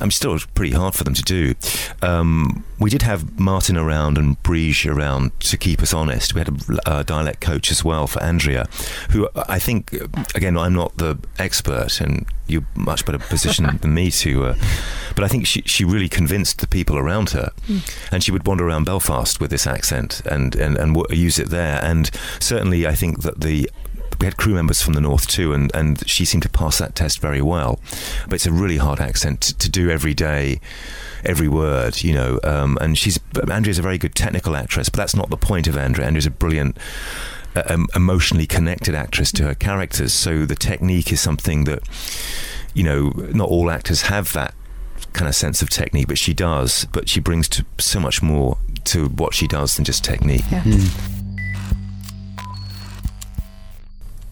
[0.02, 1.56] I'm still pretty hard for them to do.
[2.02, 6.34] Um, we did have Martin around and Briege around to keep us honest.
[6.34, 8.66] We had a, uh dialect coach as well for Andrea,
[9.10, 9.92] who I think,
[10.36, 14.46] again, I'm not the expert, and you're much better positioned than me to.
[14.46, 14.56] Uh,
[15.16, 17.52] but I think she she really convinced the people around her,
[18.10, 21.50] and she would wander around Belfast with this accent and and and w- use it
[21.50, 21.84] there.
[21.84, 23.70] And certainly, I think that the
[24.20, 26.96] we had crew members from the north too, and, and she seemed to pass that
[26.96, 27.80] test very well.
[28.26, 30.60] But it's a really hard accent to, to do every day,
[31.24, 32.40] every word, you know.
[32.44, 35.78] Um, and she's Andrea's a very good technical actress, but that's not the point of
[35.78, 36.08] Andrea.
[36.08, 36.78] Andrea's a brilliant
[37.56, 40.14] a, a emotionally connected actress to her characters.
[40.14, 41.82] So the technique is something that
[42.74, 44.54] you know not all actors have that
[45.14, 46.86] kind of sense of technique, but she does.
[46.92, 50.44] But she brings to so much more to what she does than just technique.
[50.52, 50.64] Yeah.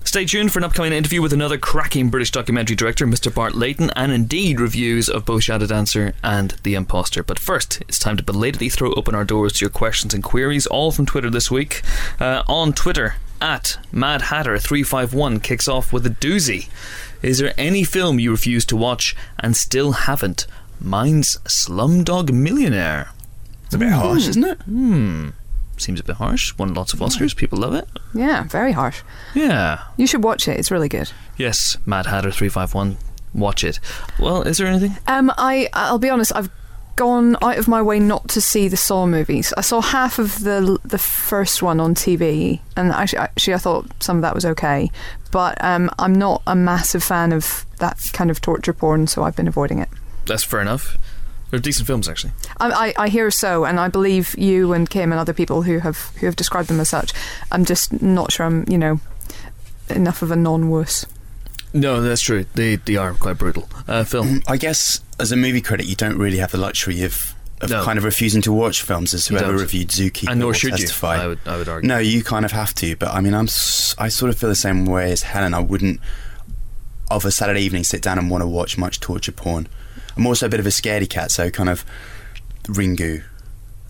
[0.07, 3.31] Stay tuned for an upcoming interview with another cracking British documentary director, Mr.
[3.31, 7.23] Bart Layton, and indeed reviews of both Shadow Dancer and The Imposter.
[7.23, 10.65] But first, it's time to belatedly throw open our doors to your questions and queries,
[10.65, 11.81] all from Twitter this week.
[12.21, 16.69] Uh, on Twitter, at Mad Hatter 351 kicks off with a doozy.
[17.21, 20.47] Is there any film you refuse to watch and still haven't?
[20.79, 23.09] Mine's Slumdog Millionaire.
[23.65, 24.61] It's a bit harsh, isn't it?
[24.61, 25.31] Hmm.
[25.77, 26.57] Seems a bit harsh.
[26.57, 27.35] Won lots of Oscars.
[27.35, 27.87] People love it.
[28.13, 29.01] Yeah, very harsh.
[29.35, 29.83] Yeah.
[29.95, 30.59] You should watch it.
[30.59, 31.11] It's really good.
[31.37, 32.97] Yes, Mad Hatter 351.
[33.33, 33.79] Watch it.
[34.19, 34.97] Well, is there anything?
[35.07, 36.35] Um, I I'll be honest.
[36.35, 36.49] I've
[36.95, 39.53] gone out of my way not to see the Saw movies.
[39.55, 43.85] I saw half of the the first one on TV, and actually, actually I thought
[44.01, 44.89] some of that was okay.
[45.31, 49.35] But um, I'm not a massive fan of that kind of torture porn, so I've
[49.35, 49.89] been avoiding it.
[50.25, 50.97] That's fair enough.
[51.49, 52.33] They're decent films, actually.
[52.57, 55.79] I, I, I hear so, and I believe you and Kim and other people who
[55.79, 57.13] have who have described them as such.
[57.51, 58.99] I'm just not sure I'm you know
[59.89, 61.05] enough of a non-wuss.
[61.73, 62.45] No, that's true.
[62.55, 63.69] They they are quite brutal.
[63.87, 67.33] Uh, Phil, I guess as a movie critic, you don't really have the luxury of,
[67.61, 67.83] of No.
[67.83, 70.87] kind of refusing to watch films as whoever reviewed Zookeeper and nor will should you.
[71.03, 71.87] I would I would argue.
[71.87, 72.95] No, you kind of have to.
[72.97, 75.53] But I mean, I'm s- I sort of feel the same way as Helen.
[75.53, 75.99] I wouldn't
[77.09, 79.67] of a Saturday evening sit down and want to watch much torture porn.
[80.17, 81.85] I'm also a bit of a scaredy cat, so kind of
[82.63, 83.23] Ringu.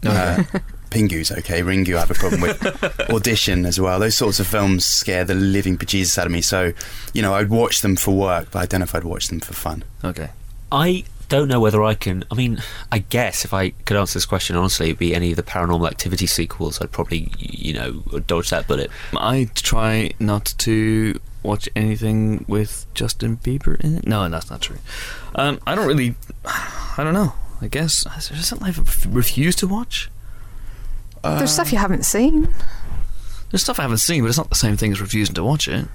[0.05, 0.43] Uh,
[0.89, 1.61] Pingu's okay.
[1.61, 3.09] Ringu, I have a problem with.
[3.09, 3.99] Audition as well.
[3.99, 6.41] Those sorts of films scare the living bejesus out of me.
[6.41, 6.73] So,
[7.13, 9.39] you know, I'd watch them for work, but I don't know if I'd watch them
[9.39, 9.83] for fun.
[10.03, 10.29] Okay.
[10.71, 12.23] I don't know whether I can.
[12.31, 12.61] I mean,
[12.91, 15.87] I guess if I could answer this question honestly, it'd be any of the Paranormal
[15.87, 16.81] Activity sequels.
[16.81, 18.89] I'd probably, you know, dodge that bullet.
[19.13, 24.07] I try not to watch anything with Justin Bieber in it.
[24.07, 24.77] No, that's not true.
[25.35, 26.15] Um, I don't really.
[26.45, 27.33] I don't know.
[27.61, 28.73] I guess is there something I
[29.09, 30.09] refuse to watch?
[31.23, 32.53] There's stuff you haven't seen.
[33.51, 35.67] There's stuff I haven't seen, but it's not the same thing as refusing to watch
[35.67, 35.87] it.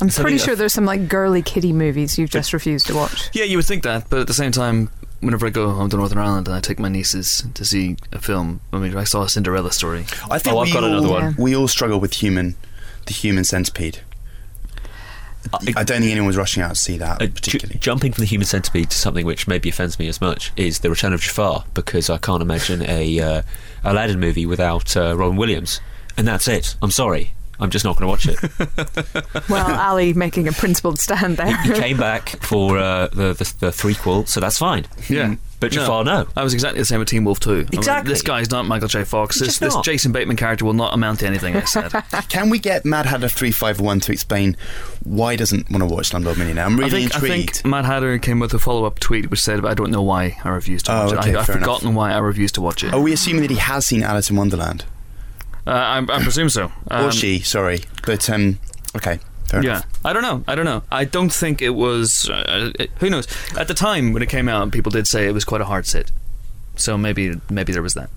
[0.00, 2.94] I'm So pretty the- sure there's some like girly kiddie movies you've just refused to
[2.94, 3.28] watch.
[3.34, 5.96] Yeah, you would think that, but at the same time, whenever I go home to
[5.98, 9.22] Northern Ireland and I take my nieces to see a film, I mean, I saw
[9.22, 10.06] a Cinderella story.
[10.30, 11.36] I think Oh, I've got all, another one.
[11.38, 12.56] We all struggle with human,
[13.06, 14.00] the human centipede.
[15.52, 17.78] I don't think anyone was rushing out to see that Uh, ju- particularly.
[17.80, 20.90] jumping from the human centipede to something which maybe offends me as much is the
[20.90, 23.42] Return of Jafar because I can't imagine a uh,
[23.82, 25.80] Aladdin movie without uh, Robin Williams,
[26.16, 26.76] and that's it.
[26.82, 28.40] I'm sorry, I'm just not going to watch it.
[29.48, 31.56] Well, Ali making a principled stand there.
[31.62, 34.86] he came back for uh, the, the the threequel, so that's fine.
[35.08, 35.36] Yeah.
[35.58, 36.26] But Jafar, no.
[36.36, 37.50] I was exactly the same with Teen Wolf 2.
[37.50, 38.10] I mean, Exactly.
[38.10, 39.04] this guy's not Michael J.
[39.04, 39.38] Fox.
[39.38, 39.76] This, this.
[39.82, 41.90] Jason Bateman character will not amount to anything I said.
[42.30, 44.56] Can we get Mad Hatter three five one to explain
[45.04, 46.64] why he doesn't want to watch Slumdog Millionaire?
[46.64, 47.56] I'm I really think, I intrigued.
[47.56, 50.38] think Mad Hatter came with a follow up tweet which said, I don't know why
[50.44, 51.36] I refused to Oh, watch okay, it.
[51.36, 51.66] I, I've fair enough.
[51.66, 52.94] forgotten why I refused to watch it.
[52.94, 54.86] Are we assuming that he has seen Alice in Wonderland,
[55.66, 56.66] Uh, I, I presume so.
[56.90, 57.40] or Um, she?
[57.40, 58.58] Sorry, but um,
[58.96, 59.18] okay,
[59.48, 59.86] fair Yeah, enough.
[60.04, 60.44] I don't know.
[60.48, 60.82] I don't know.
[60.90, 62.28] I don't think it was.
[62.30, 63.26] Uh, it, who knows?
[63.56, 65.86] At the time when it came out, people did say it was quite a hard
[65.86, 66.10] sit.
[66.76, 68.10] So maybe maybe there was that.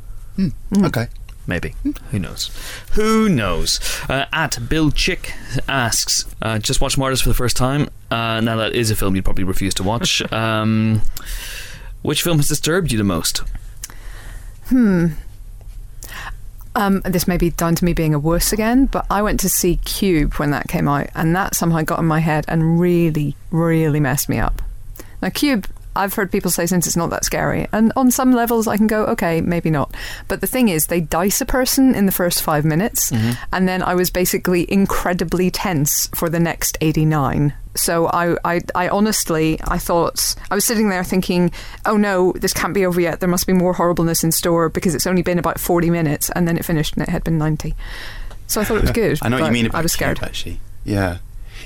[0.86, 1.08] Okay.
[1.45, 1.75] Maybe.
[2.12, 2.49] Who knows?
[2.93, 3.77] Who knows?
[4.10, 5.34] Uh, at Bill Chick
[5.67, 7.89] asks, uh, just watch Martyrs for the first time.
[8.10, 10.21] Uh, now that is a film you'd probably refuse to watch.
[10.32, 11.01] um,
[12.01, 13.41] which film has disturbed you the most?
[16.75, 19.49] Um, this may be down to me being a wuss again, but I went to
[19.49, 23.36] see Cube when that came out, and that somehow got in my head and really,
[23.51, 24.62] really messed me up.
[25.21, 28.67] Now, Cube, I've heard people say since it's not that scary, and on some levels
[28.67, 29.93] I can go, okay, maybe not.
[30.27, 33.32] But the thing is, they dice a person in the first five minutes, mm-hmm.
[33.51, 37.53] and then I was basically incredibly tense for the next 89.
[37.75, 41.51] So I, I, I honestly, I thought I was sitting there thinking,
[41.86, 43.19] "Oh no, this can't be over yet.
[43.19, 46.47] There must be more horribleness in store because it's only been about forty minutes, and
[46.47, 47.73] then it finished and it had been ninety.
[48.45, 49.19] So I thought it was good.
[49.23, 50.21] I know what you mean about I was scared.
[50.21, 50.60] Actually.
[50.86, 51.17] Yeah.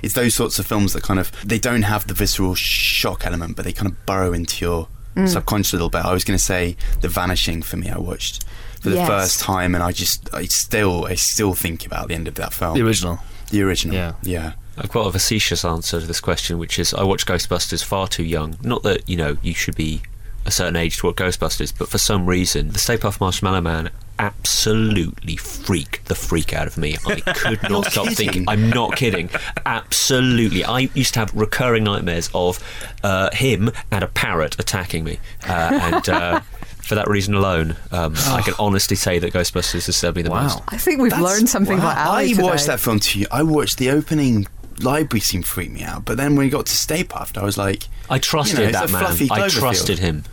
[0.04, 3.56] It's those sorts of films that kind of they don't have the visceral shock element,
[3.56, 5.28] but they kind of burrow into your Mm.
[5.28, 6.06] subconscious a little bit.
[6.06, 7.90] I was going to say The Vanishing for me.
[7.90, 8.46] I watched
[8.80, 9.08] for the Yes.
[9.08, 12.54] first time, and I just I still I still think about the end of that
[12.54, 13.18] film, The original.
[13.50, 13.96] the original.
[13.96, 14.12] Yeah.
[14.22, 14.52] yeah.
[14.78, 18.24] I've got a facetious answer to this question, which is I watched Ghostbusters far too
[18.24, 18.58] young.
[18.62, 20.04] Not that, you know, you should be
[20.46, 23.90] a certain age to watch Ghostbusters, but for some reason, the Stay Puft Marshmallow Man
[24.20, 26.98] absolutely freaked the freak out of me.
[27.06, 28.16] I could not stop kidding.
[28.16, 28.46] thinking.
[28.50, 29.30] I'm not kidding.
[29.66, 30.64] Absolutely.
[30.64, 32.60] I used to have recurring nightmares of
[33.04, 35.20] uh, him and a parrot attacking me.
[35.48, 36.10] Uh, and.
[36.10, 36.42] Uh,
[36.88, 40.30] for that reason alone, um, I can honestly say that Ghostbusters has served me the
[40.32, 40.44] Wow.
[40.44, 40.60] most.
[40.70, 41.92] I think we've That's- learned something wow.
[41.92, 42.44] about Ali I today.
[42.44, 43.26] watched that film too.
[43.30, 44.48] I watched the opening
[44.80, 47.58] library scene freak me out, but then when we got to Stay Puft, I was
[47.58, 49.04] like, I trusted You know, that man.
[49.32, 50.24] I trusted him.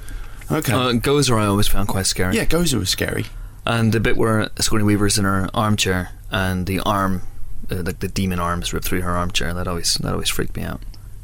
[0.49, 2.37] okay, Uh, Gozer I always found quite scary.
[2.37, 3.27] yeah, Gozer was scary.
[3.67, 7.23] And the bit where Sigourney Weaver's in her armchair and the arm,
[7.71, 10.63] uh, like the demon arms ripped through her armchair, that always that always freaked me
[10.65, 10.83] out.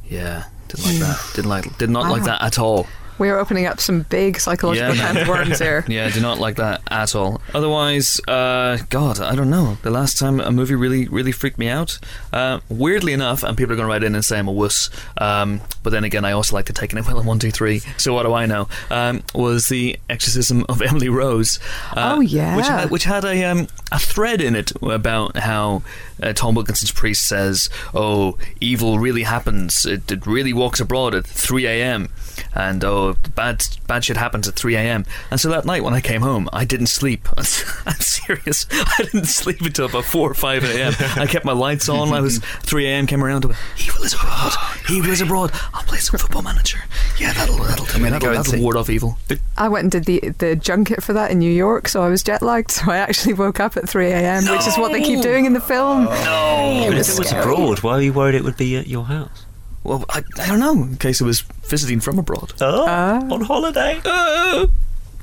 [0.09, 1.31] Yeah, didn't like that.
[1.35, 2.87] Didn't like did not like that at all.
[3.21, 5.85] We're opening up some big psychological Yeah, worms here.
[5.89, 7.43] Yeah, I do not like that at all.
[7.55, 9.77] Otherwise, uh, God, I don't know.
[9.83, 11.99] The last time a movie really, really freaked me out,
[12.33, 14.89] uh, weirdly enough, and people are going to write in and say I'm a wuss,
[15.19, 17.81] um, but then again, I also like to take an well in one, two, three.
[17.99, 18.69] So what do I know?
[18.91, 21.59] Um, was the Exorcism of Emily Rose?
[21.95, 22.57] Uh, Oh, yeah.
[22.57, 25.83] which had, which had a um, a thread in it about how
[26.23, 29.85] uh, Tom Wilkinson's priest says, "Oh, evil really happens.
[29.85, 32.09] It, it really walks abroad at 3 a.m."
[32.55, 35.05] And oh, bad bad shit happens at 3 a.m.
[35.31, 37.29] And so that night when I came home, I didn't sleep.
[37.37, 38.67] I'm serious.
[38.73, 40.95] I didn't sleep until about 4 or 5 a.m.
[41.17, 42.13] I kept my lights on.
[42.13, 43.07] I was 3 a.m.
[43.07, 43.43] Came around.
[43.43, 44.53] To, evil is abroad.
[44.91, 45.53] Evil is abroad.
[45.73, 46.81] I'll play some football manager.
[47.19, 49.19] Yeah, that'll that'll I'm that'll, that'll ward off evil.
[49.57, 52.23] I went and did the the junket for that in New York, so I was
[52.23, 52.71] jet lagged.
[52.81, 55.53] So I actually woke up at 3 a.m., which is what they keep doing in
[55.53, 56.05] the film.
[56.05, 56.81] No.
[56.85, 59.05] Even was if it was abroad, why are you worried it would be at your
[59.05, 59.45] house?
[59.83, 60.73] Well, I, I don't know.
[60.73, 62.53] In case it was visiting from abroad.
[62.61, 63.21] Oh, Ah.
[63.33, 64.01] on holiday.
[64.05, 64.67] Uh,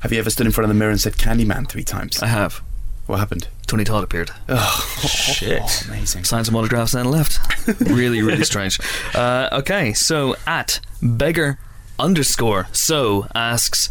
[0.00, 2.22] Have you ever stood in front of the mirror and said Candyman three times?
[2.22, 2.60] I have.
[3.06, 3.48] What happened?
[3.66, 4.30] Tony Todd appeared.
[4.48, 5.62] Oh, Shit.
[5.62, 6.24] Oh, amazing.
[6.24, 7.38] Signed some autographs and then left.
[7.80, 8.78] really, really strange.
[9.14, 11.58] Uh, okay, so at beggar
[11.98, 13.88] underscore so asks,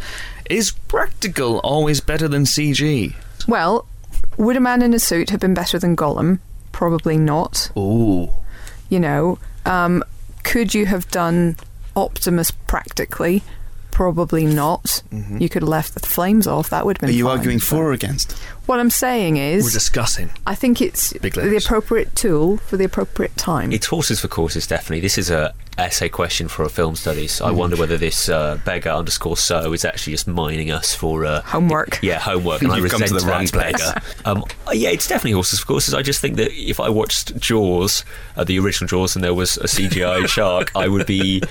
[0.49, 3.15] is practical always better than CG?
[3.47, 3.87] Well,
[4.37, 6.39] would a man in a suit have been better than Gollum?
[6.71, 7.71] Probably not.
[7.77, 8.29] Ooh.
[8.89, 10.03] You know, um,
[10.47, 11.57] could you have done
[11.95, 13.43] Optimus practically?
[13.97, 15.01] Probably not.
[15.39, 16.69] You could have left the flames off.
[16.69, 17.39] That would have Are you fine.
[17.39, 18.33] arguing for or against?
[18.67, 20.29] What I'm saying is, We're discussing.
[20.45, 23.71] I think it's Big the appropriate tool for the appropriate time.
[23.71, 24.99] It's horses for courses, definitely.
[24.99, 27.41] This is a essay question for a film studies.
[27.41, 31.41] I wonder whether this uh, beggar underscore so is actually just mining us for uh,
[31.41, 31.99] Homework.
[32.03, 33.73] Yeah, homework, and I You've come resent to the wrong place.
[33.73, 34.01] beggar.
[34.25, 35.95] um, yeah, it's definitely horses for courses.
[35.95, 38.05] I just think that if I watched Jaws,
[38.35, 41.41] uh, the original Jaws, and there was a CGI shark, I would be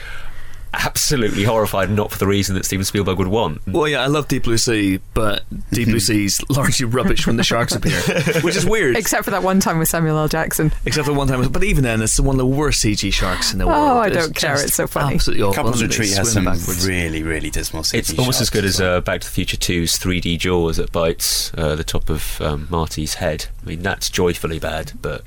[0.74, 3.61] absolutely horrified, not for the reason that Steven Spielberg would want.
[3.66, 7.42] Well, yeah, I love Deep Blue Sea, but Deep Blue Sea's largely rubbish when the
[7.42, 7.98] sharks appear,
[8.42, 8.96] which is weird.
[8.96, 10.29] Except for that one time with Samuel L.
[10.29, 10.72] Jackson.
[10.85, 13.59] Except for one time, but even then, it's one of the worst CG sharks in
[13.59, 13.79] the world.
[13.79, 13.98] Oh.
[13.98, 15.14] I It's don't care, it's so funny.
[15.14, 15.55] Absolutely awful.
[15.55, 16.87] Couples They Retreat has swim some backwards.
[16.87, 18.96] really, really dismal CG It's almost as good as well.
[18.96, 22.66] uh, Back to the Future 2's 3D Jaws that bites uh, the top of um,
[22.70, 23.46] Marty's head.
[23.62, 25.22] I mean, that's joyfully bad, but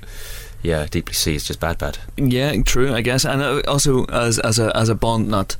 [0.62, 1.98] yeah, Deep Blue Sea is just bad, bad.
[2.18, 3.26] Yeah, true, I guess.
[3.26, 5.56] And uh, also, as as a as a Bond nut,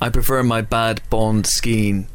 [0.00, 2.08] I prefer my bad Bond skiing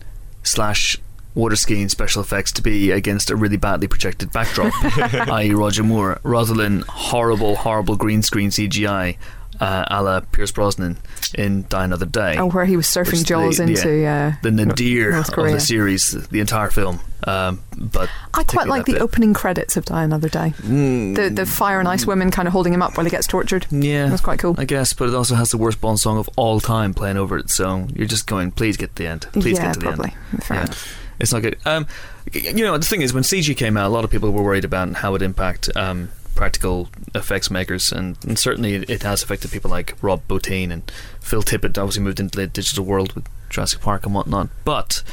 [0.43, 0.97] slash
[1.35, 6.19] water skiing special effects to be against a really badly projected backdrop, i.e., Roger Moore,
[6.23, 9.17] rather than horrible, horrible green screen CGI.
[9.59, 10.97] Uh, a la Pierce Brosnan
[11.33, 12.35] in Die Another Day.
[12.37, 16.11] Oh, where he was surfing Jaws the- into uh, the nadir North of the series,
[16.27, 16.99] the entire film.
[17.27, 19.01] Um, but I quite like the bit.
[19.01, 20.53] opening credits of Die Another Day.
[20.61, 23.25] Mm, The the fire and ice women kind of holding him up while he gets
[23.27, 23.65] tortured.
[23.71, 24.55] yeah, That's quite cool.
[24.57, 27.37] I guess, but it also has the worst Bond song of all time playing over
[27.37, 27.49] it.
[27.49, 29.21] So you're just going, please get to the end.
[29.33, 30.13] Please yeah, get to the probably.
[30.33, 30.43] end.
[30.43, 30.63] Fair Yeah.
[30.65, 30.97] enough.
[31.17, 31.57] It's not good.
[31.65, 31.87] Um,
[32.33, 34.65] you know, the thing is, when CG came out, a lot of people were worried
[34.65, 39.71] about how it impact um, practical effects makers, and, and certainly it, has affected people
[39.71, 41.77] like Rob Bottin and Phil Tippett.
[41.77, 44.49] Obviously, moved into the digital world with Jurassic Park and whatnot.
[44.63, 45.03] But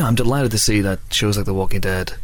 [0.00, 2.14] know, I'm delighted to see that shows like The Walking Dead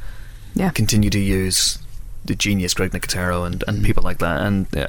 [0.54, 0.70] Yeah.
[0.70, 1.78] continue to use
[2.24, 4.86] the genius Greg Nicotero and, and people like that, and, uh,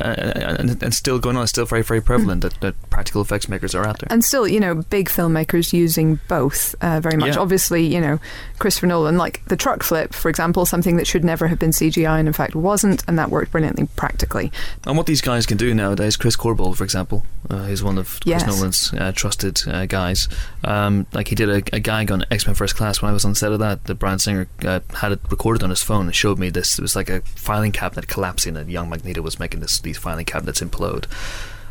[0.60, 1.44] and and still going on.
[1.44, 4.08] It's still very very prevalent that, that practical effects makers are out there.
[4.12, 7.36] And still, you know, big filmmakers using both uh, very much.
[7.36, 7.42] Yeah.
[7.42, 8.20] Obviously, you know,
[8.60, 12.20] Christopher Nolan, like the truck flip, for example, something that should never have been CGI
[12.20, 14.52] and in fact wasn't, and that worked brilliantly practically.
[14.86, 18.20] And what these guys can do nowadays, Chris Corbould, for example, uh, who's one of
[18.22, 18.48] Chris Yes.
[18.48, 20.28] Nolan's uh, trusted uh, guys.
[20.64, 23.26] Um, like he did a, a gag on X Men First Class when I was
[23.26, 23.86] on set of that.
[23.86, 26.78] The Bryan Singer uh, had it recorded on his phone and showed me this.
[26.78, 30.26] It was like a filing cabinet collapsing, and young Magneto was making this these filing
[30.26, 31.06] cabinets implode.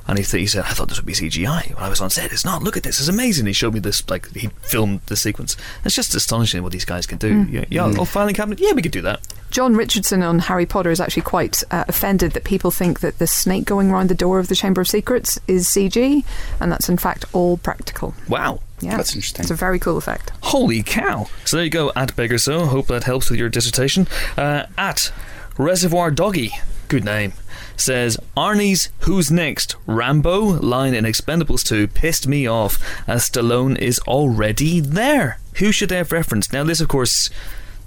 [0.09, 1.75] And he, th- he said, I thought this would be CGI.
[1.75, 2.63] When I was on set, it's not.
[2.63, 2.99] Look at this.
[2.99, 3.47] It's amazing.
[3.47, 5.57] He showed me this, like, he filmed the sequence.
[5.85, 7.43] It's just astonishing what these guys can do.
[7.51, 8.59] Yeah, yeah oh, filing cabinet?
[8.59, 9.21] Yeah, we could do that.
[9.51, 13.27] John Richardson on Harry Potter is actually quite uh, offended that people think that the
[13.27, 16.25] snake going around the door of the Chamber of Secrets is CG,
[16.61, 18.15] and that's in fact all practical.
[18.29, 18.61] Wow.
[18.81, 19.43] Yeah, That's interesting.
[19.43, 20.31] It's a very cool effect.
[20.43, 21.27] Holy cow!
[21.45, 22.67] So there you go, at Beggar So.
[22.67, 24.07] Hope that helps with your dissertation.
[24.37, 25.13] Uh, at
[25.57, 26.53] Reservoir Doggy,
[26.87, 27.33] good name,
[27.81, 29.77] says Arnie's Who's Next?
[29.87, 35.39] Rambo line in Expendables 2 pissed me off as Stallone is already there.
[35.55, 36.53] Who should they have referenced?
[36.53, 37.31] Now, this, of course,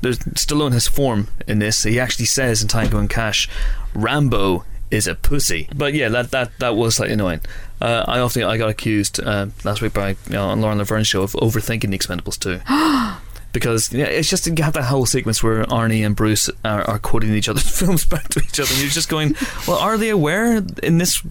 [0.02, 1.84] there's Stallone has form in this.
[1.84, 3.50] He actually says in Tango and Cash,
[3.94, 5.70] Rambo is a pussy.
[5.76, 7.42] But yeah, that that, that was slightly annoying.
[7.80, 11.08] Uh, I often I got accused uh, last week by you know, on Lauren Laverne's
[11.08, 12.62] show of overthinking the Expendables 2.
[13.54, 17.00] because yeah, it's just you have that whole sequence where Arnie and Bruce are, are
[17.00, 19.36] quoting each other's films back to each other, and you're just going,
[19.68, 21.22] "Well, are they aware in this?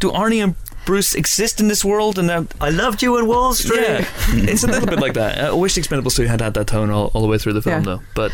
[0.00, 0.54] Do Arnie and
[0.84, 3.80] Bruce exist in this world?" And I loved you in Wall Street.
[3.82, 5.38] yeah, it's a little bit like that.
[5.38, 7.62] I wish the Expendables 2 had had that tone all, all the way through the
[7.62, 7.96] film, Yeah.
[7.96, 8.02] though.
[8.14, 8.32] But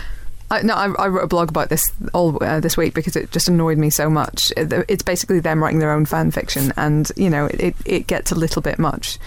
[0.50, 3.30] I, no, I, I wrote a blog about this all uh, this week because it
[3.32, 4.50] just annoyed me so much.
[4.56, 8.32] It- It's basically them writing their own fan fiction, and you know, it, it gets
[8.32, 9.18] a little bit much.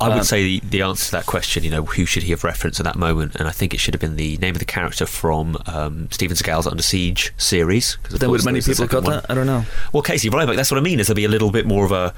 [0.00, 2.30] I would Um, say the, the answer to that question, you know, who should he
[2.30, 3.36] have referenced at that moment?
[3.36, 6.36] And I think it should have been the name of the character from um, Steven
[6.36, 7.96] Seagal's Under Siege series.
[8.02, 9.26] 'cause then would many people got that?
[9.30, 9.64] I don't know.
[9.92, 11.00] Well, Casey Ryback, that's what I mean.
[11.00, 12.14] Is there'll be a little bit more of a,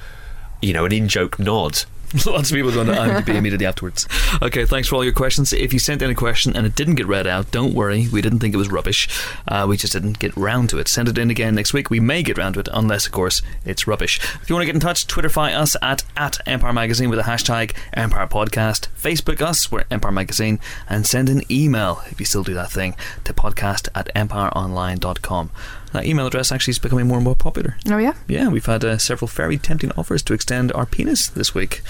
[0.61, 1.85] you know, an in-joke nod.
[2.27, 4.07] Lots of people going to IMDb immediately afterwards.
[4.43, 5.53] Okay, thanks for all your questions.
[5.53, 8.09] If you sent in a question and it didn't get read out, don't worry.
[8.09, 9.09] We didn't think it was rubbish.
[9.47, 10.89] Uh, we just didn't get round to it.
[10.89, 11.91] Send it in again next week.
[11.91, 14.19] We may get round to it, unless, of course, it's rubbish.
[14.43, 17.25] If you want to get in touch, Twitterfy us at, at Empire Magazine with the
[17.25, 18.89] hashtag Empire Podcast.
[18.99, 20.59] Facebook us, we're Empire Magazine.
[20.89, 25.51] And send an email, if you still do that thing, to podcast at empireonline.com.
[25.93, 27.77] That email address actually is becoming more and more popular.
[27.91, 31.55] Oh yeah, Yeah, we've had uh, several very tempting offers to extend our penis this
[31.55, 31.83] week.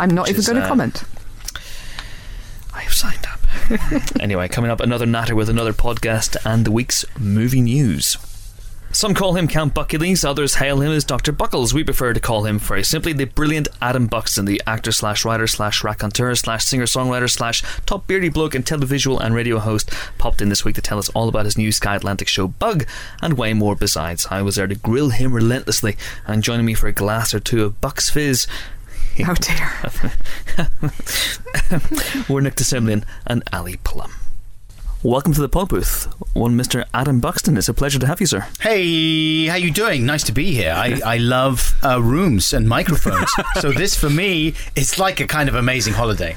[0.00, 1.04] I'm not even is, going to uh, comment.
[2.74, 3.40] I have signed up.
[4.20, 8.16] anyway, coming up, another natter with another podcast and the week's movie news.
[8.96, 11.30] Some call him Count Buckules, others hail him as Dr.
[11.30, 11.74] Buckles.
[11.74, 15.46] We prefer to call him very simply the brilliant Adam Buxton, the actor slash writer
[15.46, 20.40] slash raconteur slash singer songwriter slash top beardy bloke and televisual and radio host, popped
[20.40, 22.86] in this week to tell us all about his new Sky Atlantic show Bug
[23.20, 24.26] and way more besides.
[24.30, 27.64] I was there to grill him relentlessly and joining me for a glass or two
[27.64, 28.46] of Bucks Fizz.
[29.28, 29.72] Oh dear.
[32.30, 34.14] We're Nick de Semlyen and Ali Plumb.
[35.02, 36.84] Welcome to the pod booth, one Mr.
[36.92, 37.56] Adam Buxton.
[37.56, 38.46] It's a pleasure to have you, sir.
[38.60, 40.04] Hey, how you doing?
[40.04, 40.72] Nice to be here.
[40.72, 43.30] I, I love uh, rooms and microphones.
[43.60, 46.34] so this for me is like a kind of amazing holiday.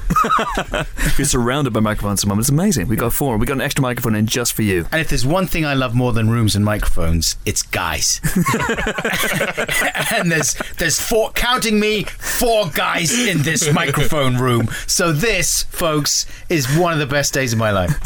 [1.18, 2.44] You're surrounded by microphones at the moment.
[2.44, 2.86] It's amazing.
[2.86, 3.38] We got four.
[3.38, 4.86] We got an extra microphone in just for you.
[4.92, 8.20] And if there's one thing I love more than rooms and microphones, it's guys.
[10.12, 14.68] and there's there's four counting me four guys in this microphone room.
[14.86, 17.98] So this, folks, is one of the best days of my life.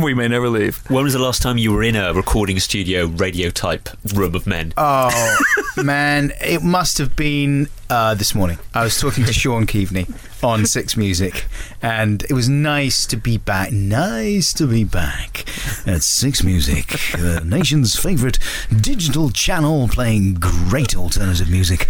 [0.04, 0.78] we may never leave.
[0.90, 4.46] When was the last time you were in a recording studio, radio type room of
[4.46, 4.72] men?
[4.76, 5.36] Oh
[5.76, 8.58] man, it must have been uh, this morning.
[8.74, 10.08] I was talking to Shaun Keaveny
[10.42, 11.46] on Six Music,
[11.82, 13.72] and it was nice to be back.
[13.72, 15.44] Nice to be back
[15.86, 18.38] at Six Music, the nation's favourite
[18.80, 21.88] digital channel playing great alternative music.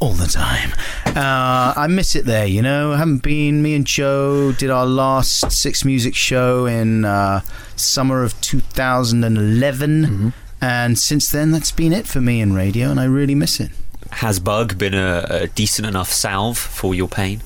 [0.00, 0.72] All the time.
[1.06, 2.92] Uh, I miss it there, you know.
[2.92, 3.62] I haven't been.
[3.62, 7.40] Me and Joe did our last Six Music show in uh,
[7.74, 10.32] summer of 2011.
[10.60, 13.70] And since then, that's been it for me in radio, and I really miss it.
[14.10, 17.42] Has Bug been a, a decent enough salve for your pain?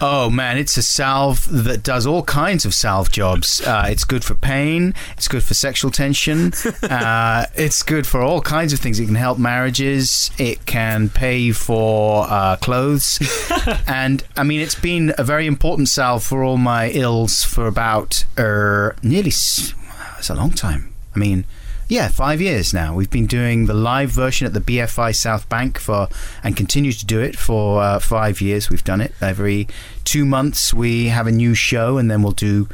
[0.00, 3.60] Oh man, it's a salve that does all kinds of salve jobs.
[3.60, 4.94] Uh, it's good for pain.
[5.16, 6.52] It's good for sexual tension.
[6.82, 8.98] uh, it's good for all kinds of things.
[8.98, 10.30] It can help marriages.
[10.38, 13.18] It can pay for uh, clothes.
[13.86, 18.24] and I mean, it's been a very important salve for all my ills for about
[18.38, 19.30] er, nearly.
[19.30, 20.92] It's a long time.
[21.14, 21.44] I mean.
[21.90, 22.94] Yeah, five years now.
[22.94, 26.06] We've been doing the live version at the BFI South Bank for,
[26.44, 28.70] and continue to do it for uh, five years.
[28.70, 29.66] We've done it every
[30.04, 30.72] two months.
[30.72, 32.68] We have a new show, and then we'll do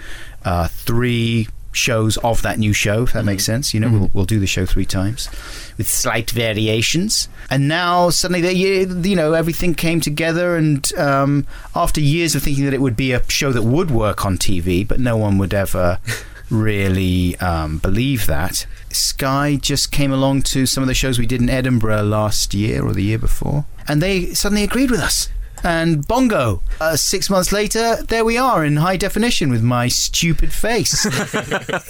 [0.45, 3.05] uh, three shows of that new show.
[3.05, 5.31] If that makes sense, you know, we'll, we'll do the show three times
[5.79, 7.31] with slight variations.
[7.49, 12.43] And now suddenly, the, you you know, everything came together, and um, after years of
[12.43, 15.39] thinking that it would be a show that would work on TV, but no one
[15.39, 16.01] would ever
[16.51, 18.67] really um, believe that.
[18.97, 22.85] Sky just came along to some of the shows we did in Edinburgh last year
[22.85, 25.29] or the year before, and they suddenly agreed with us.
[25.65, 30.53] And bongo, uh, six months later, there we are in high definition with my stupid
[30.53, 31.05] face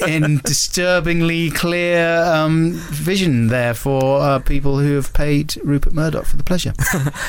[0.06, 6.36] in disturbingly clear um, vision there for uh, people who have paid Rupert Murdoch for
[6.36, 6.72] the pleasure.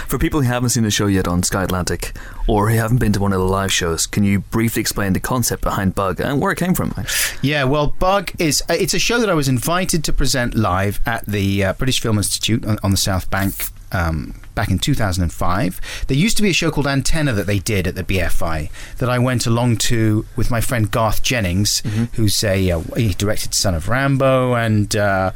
[0.07, 2.15] For people who haven't seen the show yet on Sky Atlantic
[2.47, 5.19] or who haven't been to one of the live shows, can you briefly explain the
[5.19, 6.93] concept behind Bug and where it came from?
[7.41, 10.99] Yeah, well, Bug is uh, it's a show that I was invited to present live
[11.05, 13.53] at the uh, British Film Institute on, on the South Bank
[13.91, 15.79] um, back in 2005.
[16.07, 19.07] There used to be a show called Antenna that they did at the BFI that
[19.07, 21.83] I went along to with my friend Garth Jennings,
[22.13, 25.31] who's a uh, he directed Son of Rambow and uh,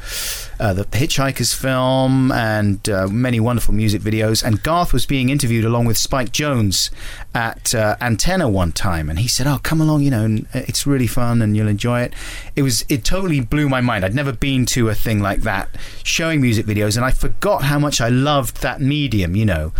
[0.59, 4.43] uh, the Hitchhiker's film and uh, many wonderful music videos.
[4.43, 6.89] And Garth was being interviewed along with Spike Jonze
[7.35, 11.07] at uh, Antenna one time, and he said, "Oh, come along, you know, it's really
[11.07, 12.13] fun and you'll enjoy it."
[12.55, 14.03] It was it totally blew my mind.
[14.03, 15.69] I'd never been to a thing like that,
[16.03, 19.10] showing music videos, and I forgot how much I loved that medium.
[19.13, 19.73] You know,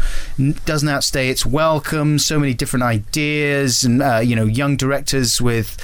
[0.65, 2.19] doesn't outstay its welcome.
[2.19, 5.77] So many different ideas, and uh, you know, young directors with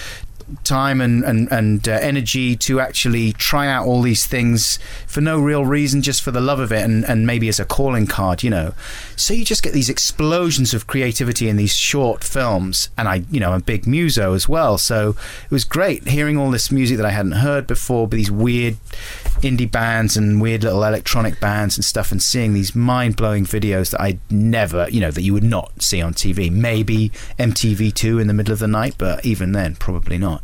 [0.63, 5.39] time and and, and uh, energy to actually try out all these things for no
[5.39, 8.43] real reason, just for the love of it, and, and maybe as a calling card,
[8.43, 8.73] you know.
[9.15, 13.39] So you just get these explosions of creativity in these short films, and I, you
[13.39, 17.05] know, a big muso as well, so it was great hearing all this music that
[17.05, 18.77] I hadn't heard before, but these weird
[19.41, 23.91] indie bands and weird little electronic bands and stuff, and seeing these mind blowing videos
[23.91, 26.51] that I'd never, you know, that you would not see on TV.
[26.51, 30.36] Maybe MTV2 in the middle of the night, but even then, probably not.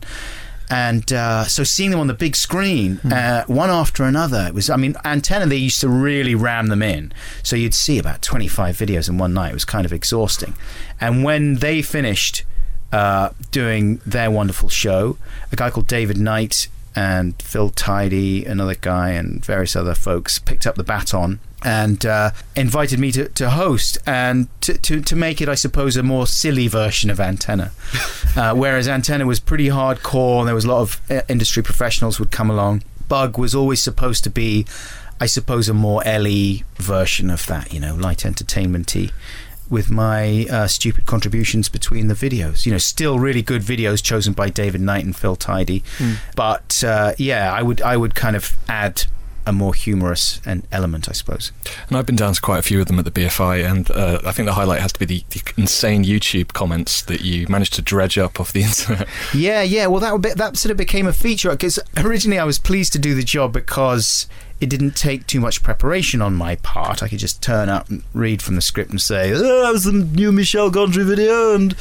[0.70, 4.70] And uh, so seeing them on the big screen, uh, one after another, it was,
[4.70, 7.14] I mean, Antenna, they used to really ram them in.
[7.44, 9.52] So you'd see about 25 videos in one night.
[9.52, 10.56] It was kind of exhausting.
[11.00, 12.44] And when they finished
[12.92, 15.18] uh, doing their wonderful show,
[15.52, 20.66] a guy called David Knight and Phil Tidy, another guy, and various other folks picked
[20.66, 25.42] up the baton and uh, invited me to, to host and to, to, to make
[25.42, 27.72] it, I suppose, a more silly version of Antenna.
[28.36, 32.20] uh, whereas Antenna was pretty hardcore, and there was a lot of uh, industry professionals
[32.20, 32.84] would come along.
[33.08, 34.66] Bug was always supposed to be,
[35.20, 39.12] I suppose, a more LE version of that, you know, light entertainmenty.
[39.70, 44.34] With my uh, stupid contributions between the videos, you know, still really good videos chosen
[44.34, 45.84] by David Knight and Phil Tidy,
[46.36, 49.06] but uh, yeah, I would I would kind of add
[49.46, 51.52] a more humorous and element, I suppose.
[51.88, 54.20] And I've been down to quite a few of them at the BFI, and uh,
[54.26, 57.74] I think the highlight has to be the, the insane YouTube comments that you managed
[57.74, 59.08] to dredge up off the internet.
[59.34, 59.88] Yeah, yeah.
[59.88, 63.00] Well, that be, that sort of became a feature because originally I was pleased to
[63.00, 64.28] do the job because
[64.64, 67.04] it didn't take too much preparation on my part.
[67.04, 69.84] I could just turn up and read from the script and say, "Oh, that was
[69.84, 71.76] the new Michel Gondry video, and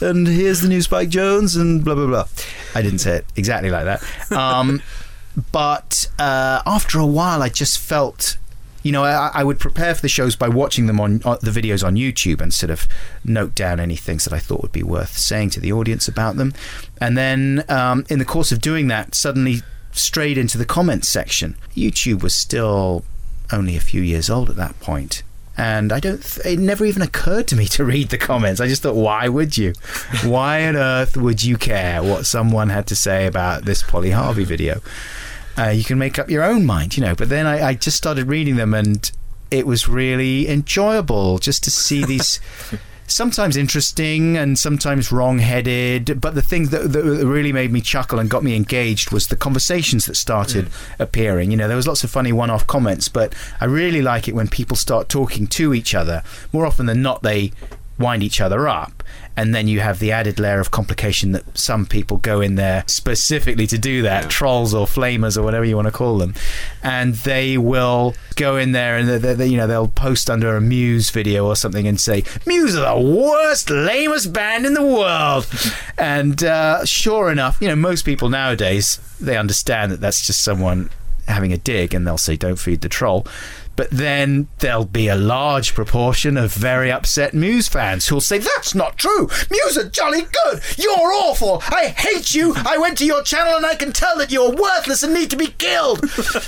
[0.00, 2.26] and here's the new Spike Jonze, and blah blah blah."
[2.74, 4.82] I didn't say it exactly like that, um,
[5.52, 8.38] but uh, after a while, I just felt.
[8.82, 11.50] You know, I, I would prepare for the shows by watching them on, on the
[11.50, 12.86] videos on YouTube and sort of
[13.24, 16.36] note down any things that I thought would be worth saying to the audience about
[16.36, 16.54] them.
[17.00, 21.56] And then, um, in the course of doing that, suddenly strayed into the comments section.
[21.74, 23.04] YouTube was still
[23.52, 25.24] only a few years old at that point.
[25.58, 28.60] And I don't, th- it never even occurred to me to read the comments.
[28.60, 29.72] I just thought, why would you?
[30.24, 34.44] Why on earth would you care what someone had to say about this Polly Harvey
[34.44, 34.80] video?
[35.58, 37.14] Uh, you can make up your own mind, you know.
[37.14, 39.10] But then I, I just started reading them and
[39.50, 42.40] it was really enjoyable just to see these.
[43.08, 48.28] sometimes interesting and sometimes wrong-headed but the thing that, that really made me chuckle and
[48.28, 52.10] got me engaged was the conversations that started appearing you know there was lots of
[52.10, 56.20] funny one-off comments but i really like it when people start talking to each other
[56.52, 57.52] more often than not they
[57.98, 59.02] wind each other up.
[59.36, 62.84] And then you have the added layer of complication that some people go in there
[62.86, 66.34] specifically to do that trolls or flamers or whatever you want to call them.
[66.82, 70.60] And they will go in there and they, they, you know they'll post under a
[70.60, 75.46] muse video or something and say muse are the worst lamest band in the world.
[75.98, 80.90] And uh, sure enough you know most people nowadays they understand that that's just someone
[81.28, 83.26] having a dig and they'll say don't feed the troll
[83.76, 88.74] but then there'll be a large proportion of very upset Muse fans who'll say, That's
[88.74, 89.28] not true.
[89.50, 90.62] Muse are jolly good.
[90.76, 91.62] You're awful.
[91.68, 92.54] I hate you.
[92.56, 95.36] I went to your channel and I can tell that you're worthless and need to
[95.36, 96.00] be killed.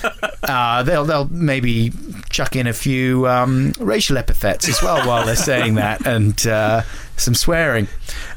[0.42, 1.92] uh, they'll, they'll maybe
[2.30, 6.82] chuck in a few um, racial epithets as well while they're saying that and uh,
[7.20, 7.88] some swearing.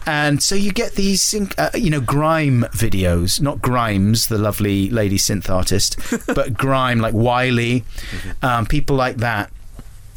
[0.06, 5.18] And so you get these, uh, you know, grime videos, not Grimes, the lovely lady
[5.18, 7.84] synth artist, but grime like Wiley,
[8.42, 9.52] um, people like that.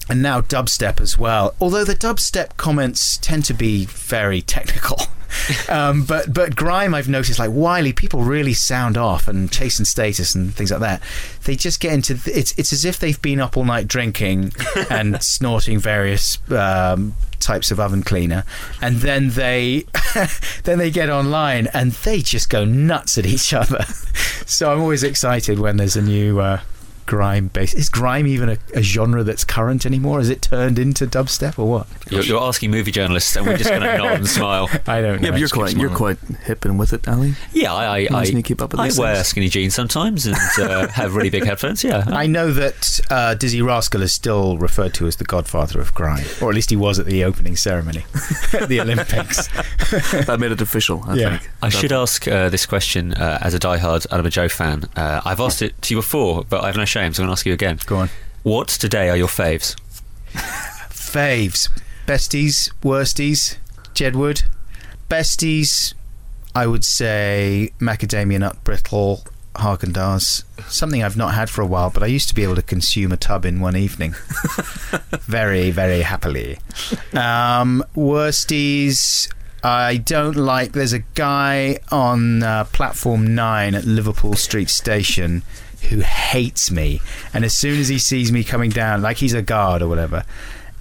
[0.08, 1.54] And now dubstep as well.
[1.60, 4.98] Although the dubstep comments tend to be very technical.
[5.68, 10.34] um, but but grime, I've noticed like Wiley, people really sound off and chasing status
[10.34, 11.02] and things like that.
[11.44, 14.52] They just get into th- it's it's as if they've been up all night drinking
[14.90, 17.14] and snorting various um,
[17.44, 18.44] types of oven cleaner,
[18.80, 19.86] and then they
[20.64, 23.84] then they get online and they just go nuts at each other.
[24.46, 26.40] so I'm always excited when there's a new.
[26.40, 26.60] Uh,
[27.06, 27.74] grime based.
[27.74, 30.18] Is grime even a, a genre that's current anymore?
[30.18, 31.86] Has it turned into dubstep or what?
[32.10, 34.68] You're, you're asking movie journalists, and we're just going to nod and smile.
[34.86, 35.26] I don't know.
[35.26, 37.34] Yeah, but you're Just keep quite you're quite hip and with it, Ali.
[37.52, 39.28] Yeah, I I, I, Imagine keep up with I these wear things.
[39.28, 41.82] skinny jeans sometimes and uh, have really big headphones.
[41.84, 45.94] Yeah, I know that uh, Dizzee Rascal is still referred to as the godfather of
[45.94, 48.04] grime, or at least he was at the opening ceremony
[48.52, 49.48] at the Olympics.
[50.26, 51.02] that made it official.
[51.06, 51.38] I Yeah.
[51.38, 51.50] think.
[51.62, 54.84] I That- should ask uh, this question uh, as a diehard Adam and Joe fan.
[54.96, 57.34] Uh, I've asked it to you before, but I have no shame, so I'm going
[57.34, 57.80] to ask you again.
[57.86, 58.10] Go on.
[58.44, 59.74] What today are your faves?
[60.32, 61.68] Faves,
[62.06, 63.56] besties, worsties,
[63.94, 64.44] Jedward,
[65.08, 65.94] besties.
[66.54, 69.24] I would say macadamia nut brittle,
[69.56, 70.44] Haagen Dazs.
[70.70, 73.10] Something I've not had for a while, but I used to be able to consume
[73.10, 74.12] a tub in one evening,
[75.22, 76.58] very, very happily.
[77.12, 79.28] Um, worsties.
[79.64, 80.72] I don't like.
[80.72, 85.42] There's a guy on uh, platform nine at Liverpool Street Station
[85.84, 87.00] who hates me,
[87.32, 90.24] and as soon as he sees me coming down, like he's a guard or whatever,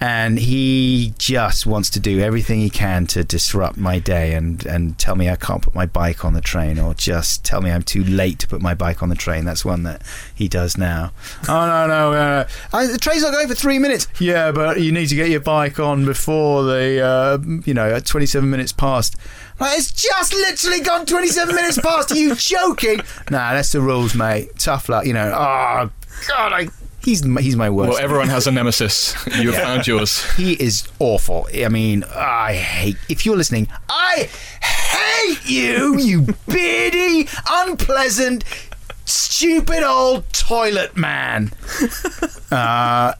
[0.04, 4.98] and he just wants to do everything he can to disrupt my day and and
[5.00, 7.84] tell me I can't put my bike on the train or just tell me I'm
[7.84, 9.46] too late to put my bike on the train.
[9.46, 10.02] That's one that
[10.36, 11.14] he does now.
[11.48, 12.46] oh no no, no.
[12.74, 14.10] I, the train's not going for three minutes.
[14.20, 18.06] Yeah, but you need to get your bike on before the uh, you know at
[18.06, 19.16] 27 minutes past.
[19.64, 22.12] Like, it's just literally gone 27 minutes past.
[22.12, 23.00] Are you joking?
[23.32, 24.50] Nah, that's the rules, mate.
[24.58, 25.06] Tough luck.
[25.06, 25.32] You know.
[25.34, 25.90] Oh
[26.28, 26.68] God, I.
[27.04, 27.90] He's my- he's my worst.
[27.92, 29.14] Well, everyone has a nemesis.
[29.38, 30.24] You have found yours.
[30.36, 31.48] He is awful.
[31.54, 32.96] I mean, I hate.
[33.10, 34.30] If you're listening, I
[34.62, 38.46] hate you, you beardy, unpleasant,
[39.06, 41.52] stupid old toilet man.
[42.52, 43.16] Uh,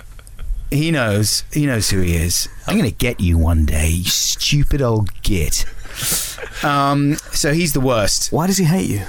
[0.70, 1.44] he knows.
[1.52, 2.48] He knows who he is.
[2.68, 5.66] I'm going to get you one day, you stupid old git.
[6.64, 8.32] Um, so he's the worst.
[8.32, 9.04] Why does he hate you?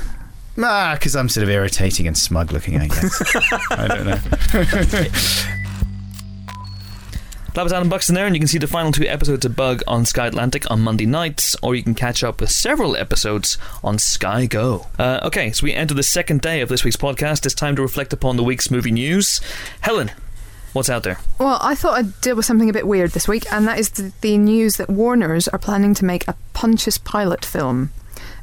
[0.59, 3.37] Ah, because I'm sort of irritating and smug looking, I guess.
[3.71, 5.11] I don't know.
[7.55, 9.81] That was Adam Buxton there, and you can see the final two episodes of Bug
[9.87, 13.97] on Sky Atlantic on Monday nights, or you can catch up with several episodes on
[14.01, 14.89] Sky Go.
[14.99, 17.47] Uh, okay, so we enter the second day of this week's podcast.
[17.47, 19.41] It's time to reflect upon the week's movie news.
[19.83, 20.11] Helen,
[20.75, 21.19] what's out there?
[21.39, 23.91] Well, I thought I'd deal with something a bit weird this week, and that is
[23.91, 27.91] the, the news that Warner's are planning to make a Pontius Pilate film.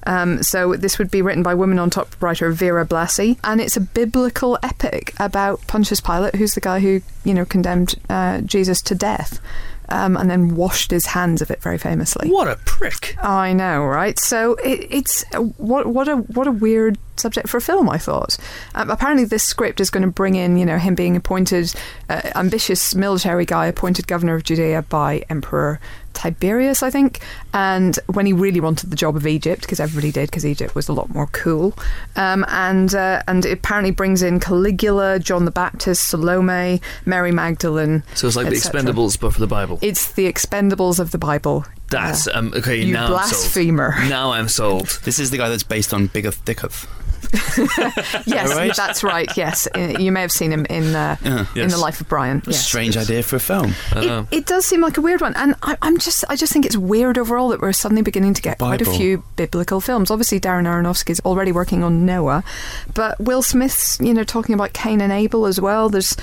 [0.07, 3.77] Um, so this would be written by Women on Top writer Vera Blasi, and it's
[3.77, 8.81] a biblical epic about Pontius Pilate, who's the guy who you know condemned uh, Jesus
[8.83, 9.39] to death,
[9.89, 12.29] um, and then washed his hands of it very famously.
[12.29, 13.15] What a prick!
[13.21, 14.17] I know, right?
[14.17, 17.89] So it, it's uh, what what a what a weird subject for a film.
[17.89, 18.37] I thought.
[18.75, 21.73] Um, apparently, this script is going to bring in, you know, him being appointed
[22.09, 25.79] uh, ambitious military guy, appointed governor of Judea by Emperor
[26.13, 27.21] Tiberius, I think,
[27.53, 30.89] and when he really wanted the job of Egypt, because everybody did, because Egypt was
[30.89, 31.73] a lot more cool.
[32.15, 38.03] Um, and uh, and it apparently brings in Caligula, John the Baptist, Salome, Mary Magdalene.
[38.15, 38.55] So it's like the.
[38.55, 39.79] Expendables, but for the Bible.
[39.81, 41.65] It's the Expendables of the Bible.
[41.89, 42.83] That's Uh, um, okay.
[42.83, 43.93] you now blasphemer.
[43.93, 44.09] I'm sold.
[44.09, 44.99] Now I'm sold.
[45.03, 46.87] This is the guy that's based on Biggeth Dicketh.
[48.25, 48.75] Yes, Right?
[48.75, 49.29] that's right.
[49.37, 51.39] Yes, you may have seen him in uh, Yeah.
[51.41, 51.71] in Yes.
[51.73, 52.41] the Life of Brian.
[52.45, 52.65] Yes.
[52.65, 53.73] Strange idea for a film.
[53.95, 56.65] It, it does seem like a weird one, and I, I'm just I just think
[56.65, 60.11] it's weird overall that we're suddenly beginning to get quite a few biblical films.
[60.11, 62.43] Obviously, Darren Aronofsky's already working on Noah,
[62.93, 65.89] but Will Smith's you know talking about Cain and Abel as well.
[65.89, 66.15] There's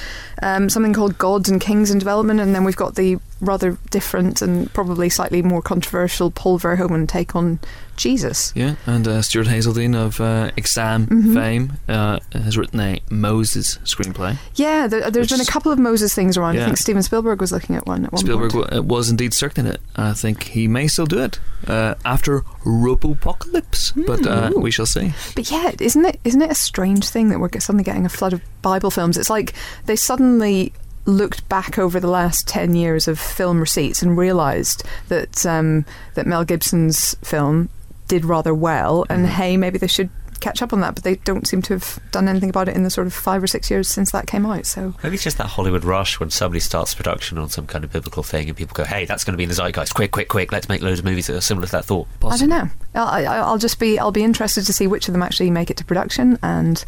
[0.43, 4.43] um, something called Gods and Kings in development, and then we've got the rather different
[4.43, 7.59] and probably slightly more controversial Paul Verhoeven take on
[7.97, 8.53] Jesus.
[8.55, 11.34] yeah, and uh, Stuart Hazeldine of uh, Exam Mhm.
[11.34, 14.36] fame uh, has written a Moses screenplay.
[14.55, 16.59] Yeah, there, there's Which been a couple of Moses things around.
[16.59, 18.64] I think Steven Spielberg was looking at one at one Spielberg point.
[18.70, 19.80] w- uh, was indeed circling it.
[19.97, 25.12] I think he may still do it uh, after Robopocalypse, but uh, we shall see.
[25.34, 28.32] But yeah, isn't it isn't it a strange thing that we're suddenly getting a flood
[28.32, 29.16] of Bible films?
[29.16, 29.55] It's like
[29.86, 30.72] they suddenly
[31.09, 35.85] looked back over the last ten years of film receipts and realised that um,
[36.15, 37.69] that Mel Gibson's film
[38.07, 39.35] did rather well, and Mm-hmm.
[39.35, 40.95] hey, maybe they should catch up on that.
[40.95, 43.43] But they don't seem to have done anything about it in the sort of five
[43.43, 44.67] or six years since that came out.
[44.67, 47.91] So Maybe it's just that Hollywood rush when somebody starts production on some kind of
[47.93, 49.95] biblical thing and people go, hey, that's going to be in the zeitgeist.
[49.95, 50.53] Quick, quick, quick.
[50.53, 52.07] Let's make loads of movies that are similar to that thought.
[52.25, 52.69] I don't know.
[52.95, 55.77] I'll, I'll just be I'll be interested to see which of them actually make it
[55.79, 56.85] to production and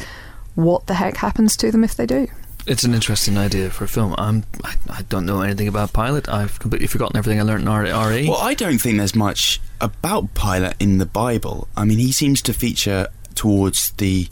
[0.55, 2.29] what the heck happens to them if they do.
[2.67, 4.15] It's an interesting idea for a film.
[4.19, 6.29] I'm, I, I don't know anything about Pilate.
[6.29, 8.29] I've completely forgotten everything I learned in R- RE.
[8.29, 11.69] Well, I don't think there's much about Pilate in the Bible.
[11.77, 14.29] I mean, he seems to feature towards the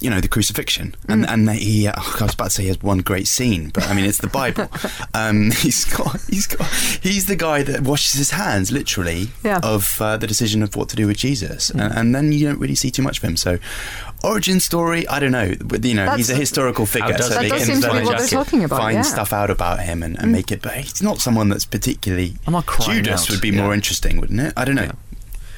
[0.00, 2.82] you know the crucifixion, and and he oh, I was about to say he has
[2.82, 4.68] one great scene, but I mean it's the Bible.
[5.14, 6.66] um, he's got he's got
[7.00, 9.60] he's the guy that washes his hands literally Yeah.
[9.62, 12.58] of uh, the decision of what to do with Jesus, and, and then you don't
[12.58, 13.36] really see too much of him.
[13.36, 13.58] So
[14.24, 17.38] origin story, I don't know, but you know That's- he's a historical figure, does so
[17.38, 17.42] it?
[17.42, 19.02] they That can seem to be find- what they're talking about, Find yeah.
[19.02, 20.32] stuff out about him and, and mm.
[20.32, 22.34] make it, but he's not someone that's particularly.
[22.46, 23.30] I'm not crying Judas out.
[23.30, 23.62] would be Yeah.
[23.62, 24.52] more interesting, wouldn't it?
[24.56, 24.82] I don't know.
[24.84, 24.92] Yeah.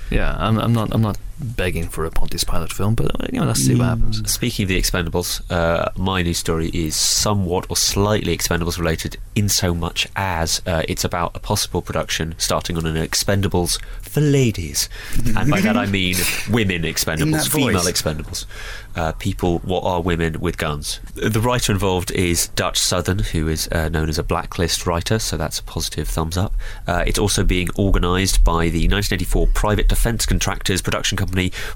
[0.09, 0.93] Yeah, I'm, I'm not.
[0.93, 3.85] I'm not begging for a Pontius Pilate film, but uh, you know, let's see what
[3.85, 4.31] happens.
[4.31, 9.49] Speaking of the Expendables, uh, my news story is somewhat or slightly Expendables related, in
[9.49, 14.89] so much as uh, it's about a possible production starting on an Expendables for ladies,
[15.37, 16.17] and by that I mean
[16.51, 17.93] women Expendables, female voice.
[17.93, 18.47] Expendables,
[18.95, 21.01] uh, people what are women with guns.
[21.15, 25.37] The writer involved is Dutch Southern, who is uh, known as a blacklist writer, so
[25.37, 26.55] that's a positive thumbs up.
[26.87, 31.26] Uh, it's also being organised by the 1984 Private Defence Contractors production company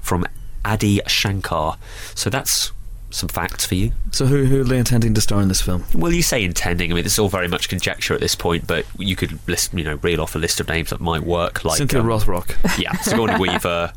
[0.01, 0.25] from
[0.65, 1.77] Adi Shankar.
[2.15, 2.71] So that's
[3.09, 3.91] some facts for you.
[4.11, 5.83] So, who who are they intending to star in this film?
[5.93, 6.91] Well, you say intending.
[6.91, 9.83] I mean, it's all very much conjecture at this point, but you could list, you
[9.83, 11.65] know, reel off a list of names that might work.
[11.65, 12.55] Like Cynthia um, Rothrock.
[12.79, 13.91] yeah, Sigourney Weaver.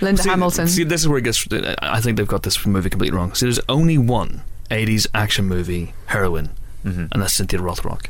[0.00, 0.66] Linda See- Hamilton.
[0.68, 1.46] See, this is where it gets.
[1.80, 3.32] I think they've got this movie completely wrong.
[3.34, 6.50] See, there's only one 80s action movie heroine,
[6.84, 7.08] Mhm.
[7.12, 8.06] and that's Cynthia Rothrock.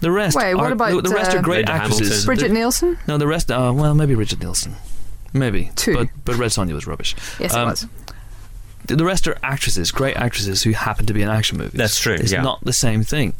[0.00, 2.08] The rest, Wait, what are, about, the, the rest uh, are great Linda actresses.
[2.08, 2.26] Hamilton?
[2.26, 2.98] Bridget The- Nielsen?
[3.08, 3.50] No, the rest.
[3.50, 4.76] Uh, well, maybe Brigitte Nielsen,
[5.38, 5.94] maybe Two.
[5.94, 7.14] But but Red Sonja was rubbish.
[7.38, 7.86] Yes, Um, it was.
[8.86, 11.72] The the rest are actresses, great actresses who happen to be in action movies.
[11.78, 12.42] That's true, It's yeah.
[12.42, 13.34] not the same thing.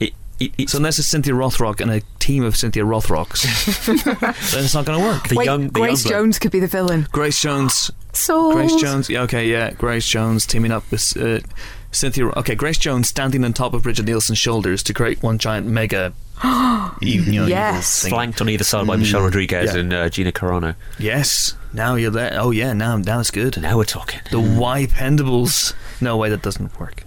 [0.00, 0.12] It,
[0.58, 3.42] it, So unless it's Cynthia Rothrock and a team of Cynthia Rothrocks,
[4.52, 5.28] then it's not going to work.
[5.28, 7.06] the Wait, young, the Grace young Jones could be the villain.
[7.12, 9.08] Grace Jones, So Grace Jones.
[9.08, 11.40] Yeah, okay, yeah, Grace Jones teaming up with uh,
[11.92, 12.26] Cynthia.
[12.30, 16.12] Okay, Grace Jones standing on top of Brigitte Nielsen's shoulders to create one giant mega.
[17.00, 18.04] you know, Yes.
[18.04, 19.80] evil flanked on either side by Michelle Rodriguez Yeah.
[19.80, 20.74] and uh, Gina Carano.
[20.98, 21.54] Yes.
[21.72, 22.36] Now you're there.
[22.40, 22.72] Oh yeah.
[22.72, 23.60] Now now it's good.
[23.60, 24.20] Now we're talking.
[24.30, 25.72] The Y Pendables.
[26.00, 27.04] No way, that doesn't work.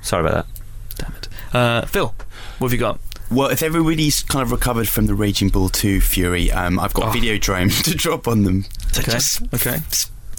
[0.00, 0.62] Sorry about that.
[0.98, 1.28] Damn it.
[1.54, 2.14] Uh, Phil,
[2.58, 2.98] what have you got?
[3.30, 7.08] Well, if everybody's kind of recovered from the Raging Bull 2 Fury, um, I've got
[7.08, 7.18] Oh.
[7.18, 9.12] Videodrome to drop on them to Okay.
[9.12, 9.78] just, Okay.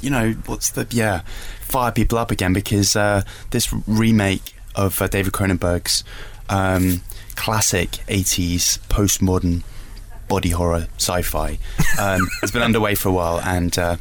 [0.01, 1.21] you know, what's the, yeah,
[1.61, 6.03] fire people up again because uh, this remake of uh, David Cronenberg's
[6.49, 7.01] um,
[7.35, 9.63] classic 80s postmodern
[10.27, 11.59] body horror sci-fi
[11.99, 13.97] um, has been underway for a while and uh,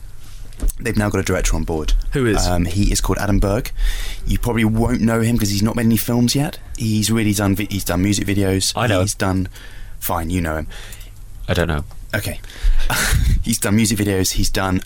[0.80, 1.92] they've now got a director on board.
[2.12, 2.46] Who is?
[2.46, 3.70] Um, he is called Adam Berg.
[4.26, 6.58] You probably won't know him because he's not made any films yet.
[6.78, 7.54] He's really done.
[7.56, 8.72] Vi- he's done music videos.
[8.76, 9.48] I know He's done.
[9.98, 10.66] Fine, you know him.
[11.48, 11.84] I don't know.
[12.14, 12.40] Okay.
[13.42, 14.32] he's done music videos.
[14.32, 14.80] He's done,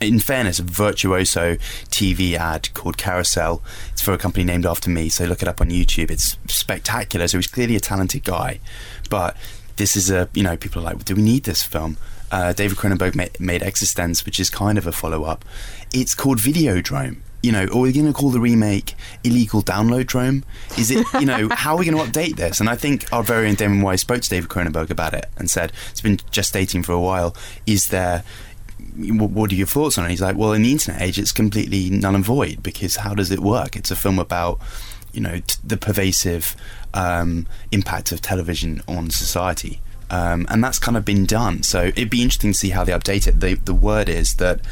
[0.00, 1.56] in fairness, a virtuoso
[1.90, 3.62] TV ad called Carousel.
[3.92, 6.10] It's for a company named after me, so look it up on YouTube.
[6.10, 7.28] It's spectacular.
[7.28, 8.60] So he's clearly a talented guy,
[9.10, 9.36] but
[9.76, 11.98] this is a you know people are like, do we need this film?
[12.30, 15.44] Uh, David Cronenberg made, made eXistenZ, which is kind of a follow up.
[15.92, 17.18] It's called Videodrome.
[17.46, 20.44] You know, are we going to call the remake Illegal Download Drome?
[20.76, 22.58] Is it, you know, how are we going to update this?
[22.58, 25.48] And I think our very own Damon Wise spoke to David Cronenberg about it and
[25.48, 27.36] said, it's been gestating for a while.
[27.64, 28.24] Is there,
[28.96, 30.10] what, are your thoughts on it?
[30.10, 33.30] He's like, well, in the internet age, it's completely null and void because how does
[33.30, 33.76] it work?
[33.76, 34.58] It's a film about,
[35.12, 36.56] you know, t- the pervasive
[36.94, 39.80] um, impact of television on society.
[40.10, 41.62] Um, and that's kind of been done.
[41.62, 43.38] So it'd be interesting to see how they update it.
[43.38, 44.62] The, the word is that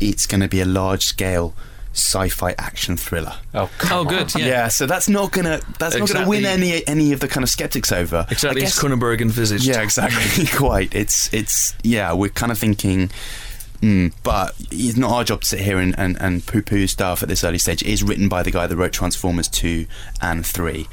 [0.00, 1.54] it's going to be a large scale
[1.98, 3.34] sci-fi action thriller.
[3.54, 4.34] Oh, Oh, good.
[4.34, 4.46] Yeah.
[4.46, 4.68] Yeah.
[4.68, 7.92] so that's not gonna that's not gonna win any any of the kind of skeptics
[7.92, 8.26] over.
[8.30, 9.64] Exactly I as guess- Cronenberg envisaged.
[9.66, 10.46] yeah, exactly.
[10.56, 10.94] Quite.
[10.94, 12.12] It's it's yeah.
[12.12, 13.10] We're kind of thinking.
[13.82, 17.22] Mm, but it's not our job to sit here and, and, and poo poo stuff
[17.22, 17.80] at this early stage.
[17.82, 19.86] It is written by the guy that wrote Transformers 2
[20.20, 20.88] and 3.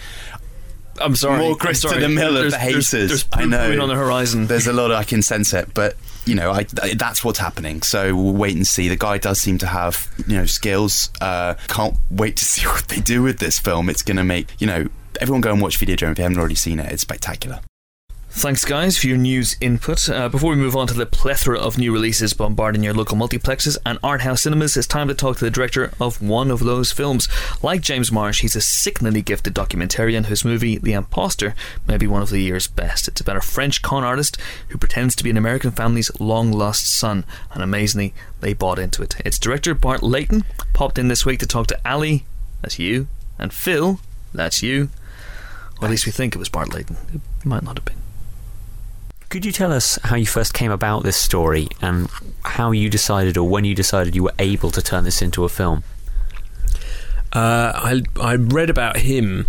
[1.02, 1.40] I'm sorry.
[1.40, 2.92] More I'm Chris to the mill of There's- the haters.
[2.92, 3.82] There's I know.
[3.82, 4.46] on the horizon.
[4.46, 5.96] There's a lot I can sense it, but
[6.26, 6.64] you know, I,
[6.96, 7.82] that's what's happening.
[7.82, 8.88] So we'll wait and see.
[8.88, 11.12] The guy does seem to have you know skills.
[11.22, 13.90] Uh, can't wait to see what they do with this film.
[13.90, 14.88] It's going to make you know
[15.22, 16.92] everyone go and watch Video Videodrome if you haven't already seen it.
[16.92, 17.62] It's spectacular.
[18.38, 20.10] Thanks, guys, for your news input.
[20.10, 23.78] Uh, before we move on to the plethora of new releases bombarding your local multiplexes
[23.86, 26.92] and art house cinemas, it's time to talk to the director of one of those
[26.92, 27.30] films.
[27.64, 31.56] Like James Marsh, he's a sickeningly gifted documentarian whose movie, The Imposter,
[31.88, 33.08] may be one of the year's best.
[33.08, 37.00] It's about a French con artist who pretends to be an American family's long lost
[37.00, 37.24] son,
[37.54, 39.16] and amazingly, they bought into it.
[39.26, 42.26] Its director, Bart Layton, popped in this week to talk to Ali,
[42.62, 43.08] that's you,
[43.40, 44.02] and Phil,
[44.34, 44.90] that's you.
[45.82, 46.98] Or at least we think it was Bart Layton.
[47.14, 48.05] It might not have been.
[49.30, 52.10] Could you tell us how you first came about this story and
[52.44, 55.50] how you decided or when you decided you were able to turn this into a
[55.50, 55.84] film?
[57.34, 59.48] Uh, I I read about him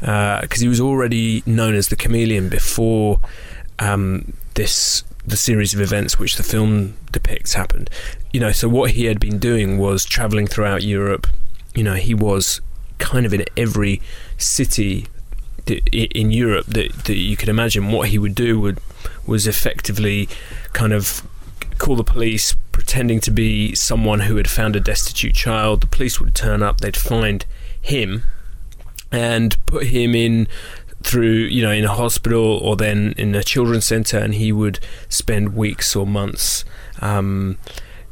[0.00, 3.20] because he was already known as the chameleon before
[3.78, 7.90] um, this the series of events which the film depicts happened.
[8.32, 11.26] You know, so what he had been doing was traveling throughout Europe,
[11.74, 12.60] you know, he was
[12.98, 14.00] kind of in every
[14.38, 15.06] city
[15.66, 17.90] in Europe that, that you could imagine.
[17.90, 18.78] What he would do would
[19.26, 20.28] was effectively
[20.72, 21.26] kind of
[21.78, 25.80] call the police, pretending to be someone who had found a destitute child.
[25.80, 27.44] The police would turn up, they'd find
[27.80, 28.24] him,
[29.12, 30.48] and put him in
[31.02, 34.80] through you know in a hospital or then in a children's center and he would
[35.08, 36.64] spend weeks or months
[37.00, 37.56] um,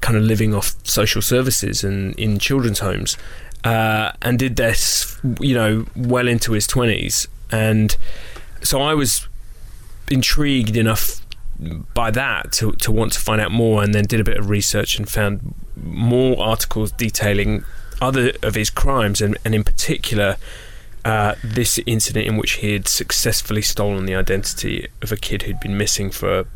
[0.00, 3.16] kind of living off social services and in children's homes
[3.64, 7.96] uh, and did this you know well into his 20s and
[8.62, 9.26] so I was
[10.10, 11.20] intrigued enough
[11.94, 14.50] by that to, to want to find out more and then did a bit of
[14.50, 17.64] research and found more articles detailing
[18.00, 20.36] other of his crimes and, and in particular
[21.04, 25.60] uh, this incident in which he had successfully stolen the identity of a kid who'd
[25.60, 26.46] been missing for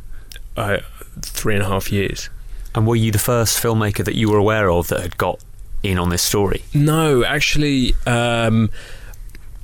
[0.57, 0.79] uh,
[1.21, 2.31] three and a half years.
[2.75, 5.41] And were you the first filmmaker that you were aware of that had got
[5.83, 6.65] in on this story?
[6.75, 8.71] No, actually, um,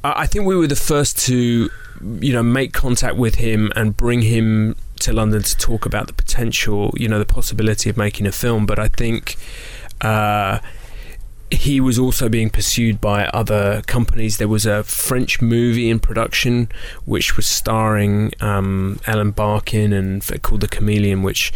[0.04, 1.70] I think we were the first to,
[2.20, 6.12] you know, make contact with him and bring him to London to talk about the
[6.12, 8.66] potential, you know, the possibility of making a film.
[8.66, 9.36] But I think
[10.02, 10.58] uh,
[11.50, 14.36] he was also being pursued by other companies.
[14.36, 16.68] There was a French movie in production
[17.06, 21.52] which was starring um, Ellen Barkin and called The Chameleon, which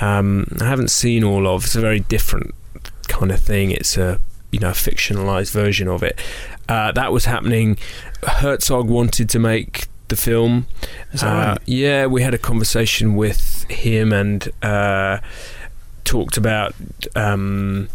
[0.00, 1.64] um, I haven't seen all of.
[1.64, 2.54] It's a very different
[3.08, 3.70] kind of thing.
[3.70, 4.20] It's a
[4.50, 6.18] you know fictionalized version of it.
[6.70, 7.76] Uh, that was happening.
[8.22, 10.66] Herzog wanted to make the film.
[11.22, 11.58] Uh, right?
[11.66, 15.18] Yeah, we had a conversation with him and uh,
[16.04, 16.74] talked about.
[17.16, 17.88] Um,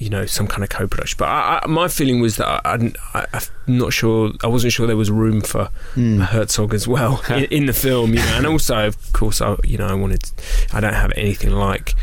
[0.00, 3.26] you know, some kind of co-production, but I, I, my feeling was that I, I,
[3.34, 4.30] I'm not sure.
[4.44, 6.20] I wasn't sure there was room for Hmm.
[6.20, 8.34] Herzog as well in, in the film, you know.
[8.36, 10.30] And also, of course, I you know I wanted.
[10.72, 11.96] I don't have anything like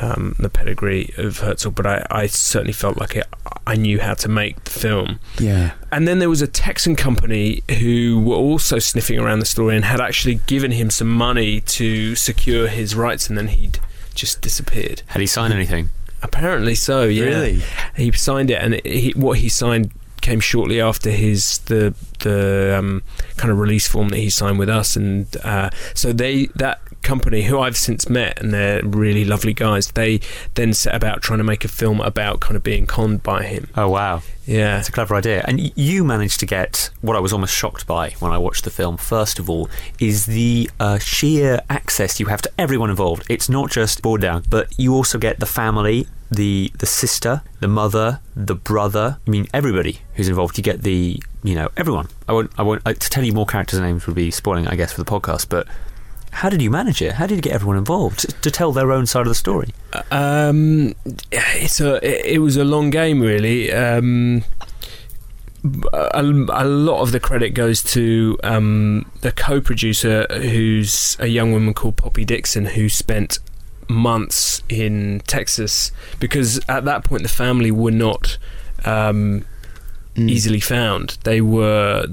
[0.00, 3.26] um, the pedigree of Herzog, but I, I certainly felt like it,
[3.66, 5.20] I knew how to make the film.
[5.38, 5.72] Yeah.
[5.92, 9.84] And then there was a Texan company who were also sniffing around the story and
[9.84, 13.78] had actually given him some money to secure his rights, and then he'd
[14.14, 15.02] just disappeared.
[15.08, 15.90] Had he signed anything?
[16.22, 17.04] Apparently so.
[17.04, 17.62] Yeah Really?
[17.96, 22.76] he signed it, and it, he, what he signed came shortly after his the the
[22.78, 23.02] um,
[23.36, 27.42] kind of release form that he signed with us, and uh, so they that company
[27.42, 29.88] who I've since met, and they're really lovely guys.
[29.92, 30.20] They
[30.54, 33.68] then set about trying to make a film about kind of being conned by him.
[33.76, 35.44] Oh wow, Yeah, it's a clever idea.
[35.46, 38.70] And you managed to get what I was almost shocked by when I watched the
[38.70, 38.96] film.
[38.96, 43.24] First of all, is the uh, sheer access you have to everyone involved.
[43.28, 48.20] It's not just Bourdin, but you also get the family, the the sister, the mother,
[48.34, 49.18] the brother.
[49.26, 50.58] I mean, everybody who's involved.
[50.58, 52.08] You get the you know everyone.
[52.28, 52.50] I won't.
[52.58, 52.82] I won't.
[52.84, 55.48] Uh, to tell you more characters' names would be spoiling, I guess, for the podcast.
[55.48, 55.66] But
[56.32, 57.12] how did you manage it?
[57.14, 59.70] How did you get everyone involved to, to tell their own side of the story?
[60.10, 60.94] Um,
[61.32, 63.72] it's a it, it was a long game really.
[63.72, 64.44] Um,
[65.92, 71.74] a, a lot of the credit goes to um, the co-producer, who's a young woman
[71.74, 73.38] called Poppy Dixon, who spent
[73.88, 78.38] months in Texas because at that point the family were not
[78.84, 79.44] um,
[80.16, 80.28] Mm.
[80.28, 81.18] easily found.
[81.22, 82.04] They were,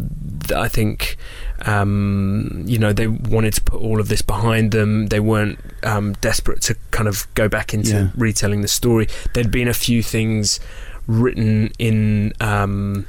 [0.56, 1.18] I think,
[1.66, 5.08] um, you know, they wanted to put all of this behind them.
[5.08, 8.08] They weren't um, desperate to kind of go back into Yeah.
[8.16, 9.08] retelling the story.
[9.34, 10.60] There'd been a few things
[11.08, 12.34] written in.
[12.40, 13.06] Um,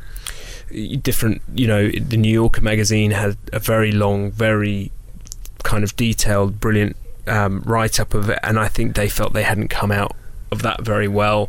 [1.01, 4.93] different you know the new yorker magazine had a very long very
[5.65, 6.95] kind of detailed brilliant
[7.27, 10.15] um, write-up of it and i think they felt they hadn't come out
[10.53, 11.49] of that very well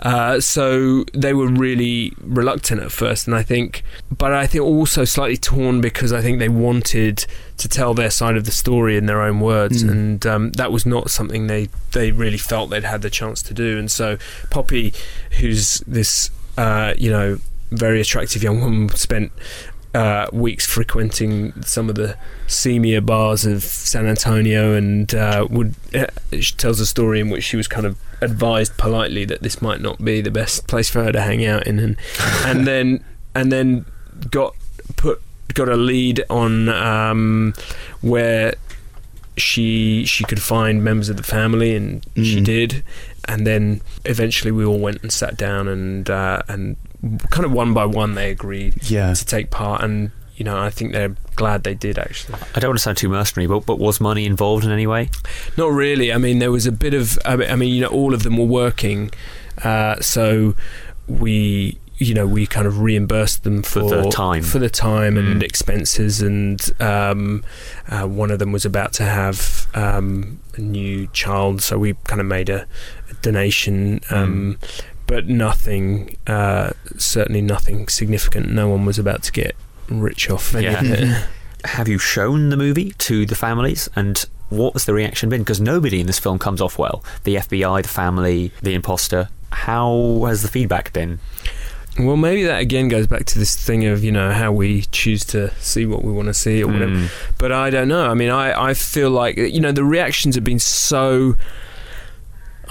[0.00, 5.04] uh, so they were really reluctant at first, and I think, but I think also
[5.04, 7.26] slightly torn because I think they wanted
[7.58, 9.90] to tell their side of the story in their own words, Mm.
[9.90, 13.54] and um, that was not something they they really felt they'd had the chance to
[13.54, 13.78] do.
[13.78, 14.16] And so
[14.50, 14.92] Poppy,
[15.38, 17.38] who's this uh, you know
[17.70, 19.30] very attractive young woman, spent
[19.94, 22.16] uh, weeks frequenting some of the
[22.46, 26.06] seamier bars of San Antonio, and uh, would uh,
[26.40, 29.80] she tells a story in which she was kind of advised politely that this might
[29.80, 31.96] not be the best place for her to hang out in, and
[32.44, 33.84] and then and then
[34.30, 34.54] got
[34.96, 35.20] put
[35.54, 37.52] got a lead on um,
[38.00, 38.54] where
[39.36, 42.44] she she could find members of the family, and she Mm.
[42.44, 42.82] did,
[43.26, 46.76] and then eventually we all went and sat down and uh, and
[47.30, 49.12] kind of one by one they agreed Yeah.
[49.14, 52.38] to take part, and you know I think they're glad they did actually.
[52.54, 55.10] I don't want to sound too mercenary, but, but was money involved in any way?
[55.56, 56.12] Not really.
[56.12, 57.18] I mean, there was a bit of.
[57.24, 59.10] I mean, you know, all of them were working,
[59.64, 60.54] uh, so
[61.08, 64.42] we, you know, we kind of reimbursed them For for, the time.
[64.42, 65.44] for the time and Mm.
[65.44, 67.42] expenses, and um,
[67.88, 72.20] uh, one of them was about to have um, a new child, so we kind
[72.20, 72.66] of made a,
[73.10, 74.00] a donation.
[74.10, 74.58] Um,
[75.10, 78.48] but nothing, uh, certainly nothing significant.
[78.52, 79.56] No one was about to get
[79.88, 80.80] rich off any Yeah.
[80.80, 81.26] of it.
[81.64, 85.42] Have you shown the movie to the families and what has the reaction been?
[85.42, 87.04] Because nobody in this film comes off well.
[87.24, 89.28] The FBI, the family, the imposter.
[89.52, 91.18] How has the feedback been?
[91.98, 95.24] Well, maybe that again goes back to this thing of you know how we choose
[95.26, 96.92] to see what we want to see or whatever.
[96.92, 97.08] Mm.
[97.36, 98.08] But I don't know.
[98.08, 101.34] I mean, I, I feel like you know the reactions have been so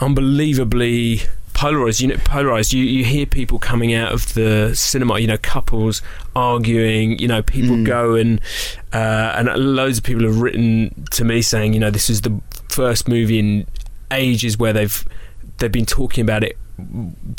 [0.02, 1.22] unbelievably
[1.60, 2.01] polarized.
[2.01, 2.74] You know, polarized.
[2.74, 5.20] You you hear people coming out of the cinema.
[5.20, 6.01] You know, couples
[6.36, 7.20] arguing.
[7.20, 7.86] You know, people Mm.
[7.86, 8.39] go and
[8.93, 12.39] uh, and loads of people have written to me saying, you know, this is the
[12.70, 13.68] first movie in
[14.12, 15.05] ages where they've
[15.57, 16.57] they've been talking about it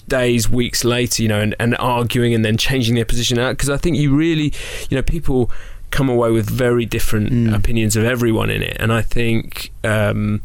[0.09, 3.53] days, weeks later, you know, and, and arguing and then changing their position out.
[3.53, 4.53] Because I think you really,
[4.91, 5.51] you know, people
[5.91, 7.55] come away with very different Mm.
[7.55, 8.77] opinions of everyone in it.
[8.81, 10.41] And I think, um,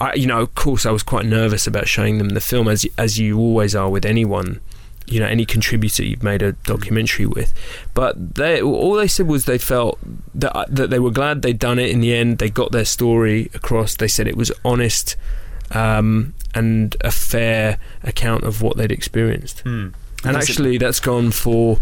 [0.00, 2.86] I, you know, of course, I was quite nervous about showing them the film, as
[2.98, 4.60] as you always are with anyone.
[5.10, 7.54] You know, any contributor you've made a documentary with,
[7.94, 9.98] but they all they said was they felt
[10.34, 12.36] that that they were glad they'd done it in the end.
[12.38, 13.96] They got their story across.
[13.96, 15.16] They said it was honest
[15.70, 19.60] um, and a fair account of what they'd experienced.
[19.60, 19.88] Hmm.
[20.24, 21.78] And guess it- actually, that's gone for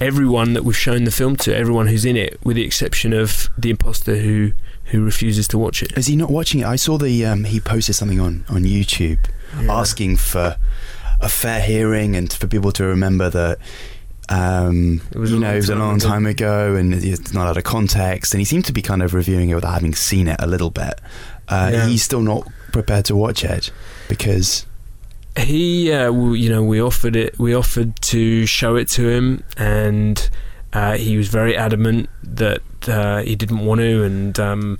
[0.00, 3.48] everyone that we've shown the film to, everyone who's in it, with the exception of
[3.58, 4.52] the imposter who
[4.90, 5.92] who refuses to watch it.
[5.98, 6.66] Is he not watching it?
[6.66, 9.18] I saw the um, he posted something on on YouTube
[9.60, 9.72] Yeah.
[9.74, 10.56] asking for
[11.20, 13.58] a fair hearing and for people to remember that.
[14.28, 16.08] Um, It was a you know, long it was a time long ago.
[16.08, 18.34] time ago, and it's not out of context.
[18.34, 20.70] And he seemed to be kind of reviewing it without having seen it a little
[20.70, 21.00] bit.
[21.48, 21.86] Uh, Yeah.
[21.86, 23.70] He's still not prepared to watch it
[24.08, 24.66] because
[25.38, 30.30] he uh, you know we offered it we offered to show it to him and
[30.72, 34.78] uh, he was very adamant that uh, he didn't want to and um,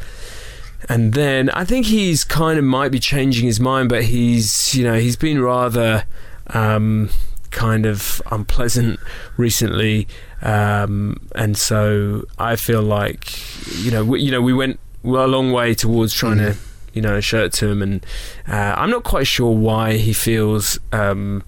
[0.89, 4.85] and then I think he's kind of might be changing his mind but he's you
[4.85, 6.05] know he's been rather
[6.49, 7.11] um,
[7.51, 9.01] kind of unpleasant
[9.37, 10.07] recently
[10.43, 13.33] um, and so I feel like
[13.79, 16.57] you know we, you know we went a long way towards trying to
[16.97, 18.05] you know show it to him and
[18.49, 21.45] uh, I'm not quite sure why he feels um,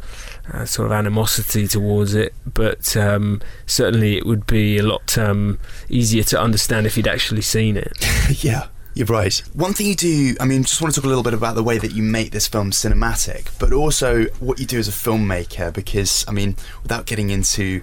[0.52, 5.58] uh, sort of animosity towards it, but um, certainly it would be a lot um,
[5.88, 7.92] easier to understand if he'd actually seen it.
[8.44, 9.42] yeah, you're right.
[9.52, 11.62] One thing you do, I mean, just want to talk a little bit about the
[11.62, 15.72] way that you make this film cinematic, but also what you do as a filmmaker,
[15.72, 17.82] because, I mean, without getting into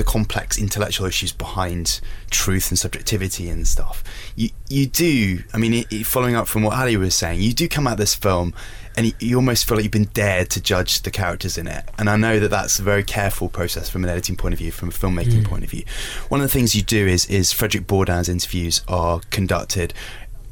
[0.00, 4.02] the complex intellectual issues behind truth and subjectivity and stuff,
[4.34, 7.52] you, you do, I mean, it, it- following up from what Ali was saying, you
[7.52, 8.54] do come at this film
[8.96, 11.84] and you, you almost feel like you've been dared to judge the characters in it.
[11.98, 14.72] And I know that that's a very careful process from an editing point of view,
[14.72, 15.44] from a filmmaking mm.
[15.44, 15.84] point of view.
[16.30, 19.92] One of the things you do is is Frederick Bourdin's interviews are conducted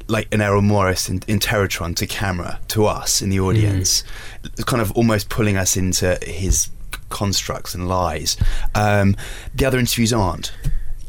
[0.07, 4.03] like an Errol Morris in, Interrotron to camera to us in the audience,
[4.43, 4.65] mm.
[4.65, 6.69] kind of almost pulling us into his
[7.09, 8.37] constructs and lies.
[8.75, 9.15] Um,
[9.53, 10.51] the other interviews aren't.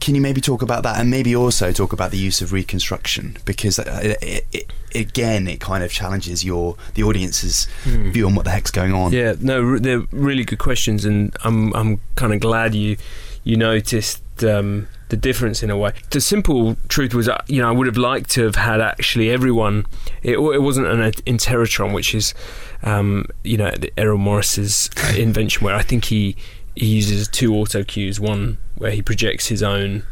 [0.01, 3.37] Can you maybe talk about that and maybe also talk about the use of reconstruction
[3.45, 8.47] because uh, it, it, again it kind of challenges your the audience's view on what
[8.47, 9.13] the heck's going on.
[9.13, 12.97] Yeah, no, they're really good questions, and I'm I'm kind of glad you
[13.45, 15.93] you noticed um, the difference in a way.
[16.11, 19.31] The simple truth was, uh, you know, I would have liked to have had actually
[19.31, 19.87] everyone.
[20.23, 22.35] It, it wasn't an Interrotron, which is,
[22.83, 26.37] um, you know, Errol Morris's uh, invention, where I think he
[26.75, 30.05] he uses two auto cues, one where he projects his own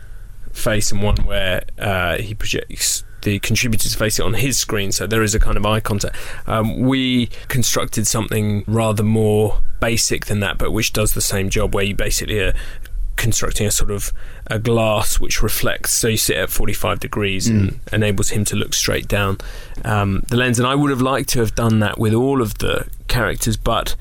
[0.53, 5.22] face and one where uh, he projects the contributor's face on his screen, so there
[5.22, 6.16] is a kind of eye contact.
[6.46, 11.74] Um, we constructed something rather more basic than that, but which does the same job,
[11.74, 12.55] where you basically are
[13.18, 14.12] constructing a sort of
[14.46, 15.92] a glass which reflects.
[15.92, 19.36] So you sit at 45 degrees and enables him to look straight down
[19.84, 20.58] um, the lens.
[20.58, 23.94] And I would have liked to have done that with all of the characters, but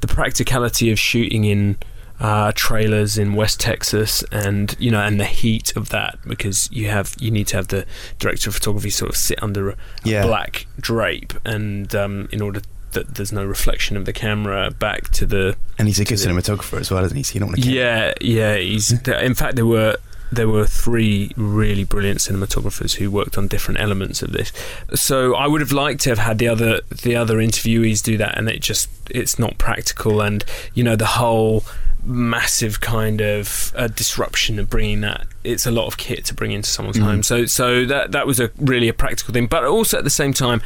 [0.00, 1.76] the practicality of shooting in
[2.20, 6.88] uh, trailers in West Texas, and you know, and the heat of that because you
[6.88, 7.84] have you need to have the
[8.20, 10.22] director of photography sort of sit under a, a Yeah.
[10.26, 12.60] black drape, and um, in order
[12.92, 16.80] that there's no reflection of the camera back to the And he's a good cinematographer
[16.80, 17.22] as well, isn't he?
[17.22, 19.96] So you don't want to yeah yeah he's in fact there were
[20.30, 24.50] there were three really brilliant cinematographers who worked on different elements of this.
[24.94, 28.38] So I would have liked to have had the other the other interviewees do that
[28.38, 30.22] and it just it's not practical.
[30.22, 31.64] And you know the whole
[32.04, 36.50] massive kind of uh, disruption of bringing that it's a lot of kit to bring
[36.50, 37.02] into someone's Mhm.
[37.04, 37.22] home.
[37.22, 39.46] So so that that was a really a practical thing.
[39.46, 40.62] But also at the same time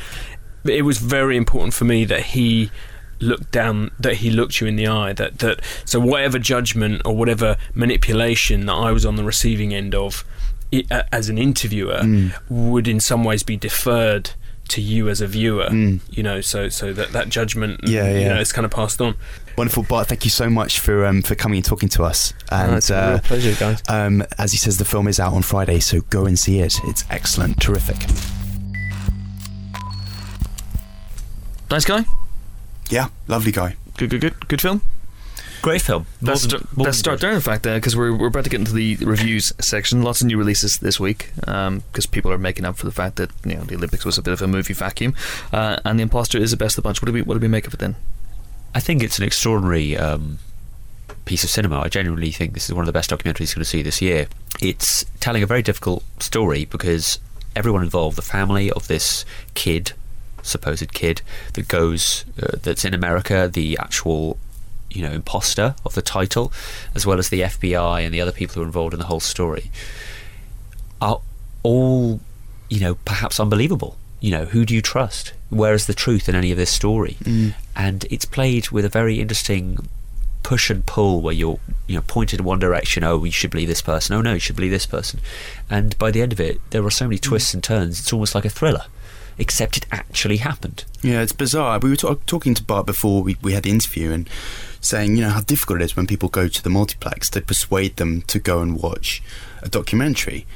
[0.68, 2.70] it was very important for me that he
[3.18, 7.16] looked down that he looked you in the eye that that so whatever judgment or
[7.16, 10.22] whatever manipulation that I was on the receiving end of
[10.72, 12.32] i- a- as an interviewer Mm.
[12.50, 14.30] would in some ways be deferred
[14.68, 15.68] to you as a viewer.
[15.70, 16.00] Mm.
[16.10, 18.28] You know, so so that that judgment, Yeah, you yeah.
[18.34, 19.14] know, it's kind of passed on.
[19.56, 20.08] Wonderful, Bart.
[20.08, 22.34] Thank you so much for um, for coming and talking to us.
[22.50, 23.80] And Uh, it's a uh, pleasure, guys.
[23.88, 26.74] um, as he says, the film is out on Friday, so go and see it.
[26.84, 27.96] It's excellent, terrific.
[31.70, 32.04] Nice guy.
[32.90, 33.76] Yeah, lovely guy.
[33.96, 34.82] Good, good, good, good film.
[35.62, 36.06] Great film.
[36.22, 38.60] Let's, than- start, more let's start there, in fact, because we're, we're about to get
[38.60, 40.02] into the reviews section.
[40.02, 43.30] Lots of new releases this week because people are making up for the fact that
[43.44, 45.14] you know the Olympics was a bit of a movie vacuum,
[45.52, 47.02] uh, and the Imposter is the best of the bunch.
[47.02, 47.96] What do we what do we make of it then?
[48.74, 50.38] I think it's an extraordinary um,
[51.24, 51.80] piece of cinema.
[51.80, 54.00] I genuinely think this is one of the best documentaries you're going to see this
[54.00, 54.28] year.
[54.60, 57.18] It's telling a very difficult story because
[57.56, 59.94] everyone involved, the family of this kid,
[60.46, 61.22] supposed kid
[61.54, 64.38] that goes, uh, that's in America, the actual,
[64.90, 66.52] you know, imposter of the title,
[66.94, 69.20] as well as the FBI and the other people who are involved in the whole
[69.20, 69.70] story,
[71.00, 71.20] are
[71.62, 72.20] all,
[72.68, 73.96] you know, perhaps unbelievable.
[74.20, 75.34] You know, who do you trust?
[75.50, 77.16] Where is the truth in any of this story?
[77.76, 79.88] and it's played with a very interesting
[80.42, 83.66] push and pull where you're you know pointed in one direction oh you should believe
[83.66, 85.18] this person oh no you should believe this person
[85.68, 88.32] and by the end of it there are so many twists and turns it's almost
[88.32, 88.84] like a thriller
[89.38, 91.78] except it actually happened Yeah, it's bizarre.
[91.78, 94.28] We were ta- talking to Bart before we, we had the interview and
[94.80, 97.96] saying, you know, how difficult it is when people go to the multiplex to persuade
[97.96, 99.22] them to go and watch
[99.62, 100.46] a documentary.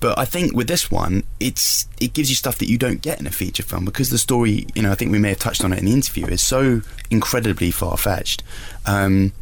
[0.00, 3.20] But I think with this one, it's it gives you stuff that you don't get
[3.20, 5.64] in a feature film because the story, you know, I think we may have touched
[5.64, 8.42] on it in the interview, is so incredibly far fetched
[8.84, 9.32] um,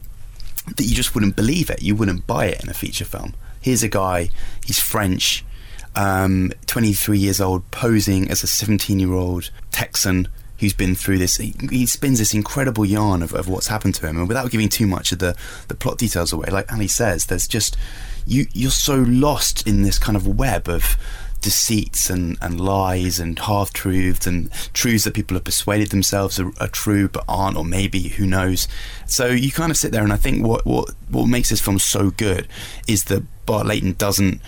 [0.76, 1.82] that you just wouldn't believe it.
[1.82, 3.34] You wouldn't buy it in a feature film.
[3.61, 4.28] Here's a guy,
[4.64, 5.45] he's French,
[5.97, 10.28] um, 23 years old, posing as a 17 year old Texan
[10.59, 11.36] who's been through this.
[11.36, 14.68] He, he spins this incredible yarn of, of what's happened to him, and without giving
[14.68, 15.36] too much of the,
[15.68, 17.76] the plot details away, like Ali says, there's just
[18.26, 20.97] you you're so lost in this kind of web of
[21.40, 26.53] deceits and, and lies and half truths and truths that people have persuaded themselves are,
[26.61, 28.68] are true but aren't or maybe who knows
[29.07, 31.80] so you kind of sit there and I think what what what makes this film
[31.80, 32.47] so good
[32.86, 34.40] is that Bart Layton doesn't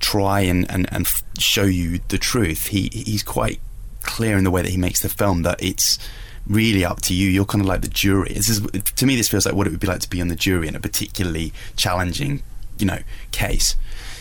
[0.00, 1.06] try and, and, and
[1.38, 3.60] show you the truth he he's quite
[4.02, 5.98] clear in the way that he makes the film that it's
[6.46, 8.60] really up to you you're kind of like the jury this is
[8.96, 10.66] to me this feels like what it would be like to be on the jury
[10.66, 12.42] in a particularly challenging
[12.78, 12.98] you know
[13.30, 13.76] case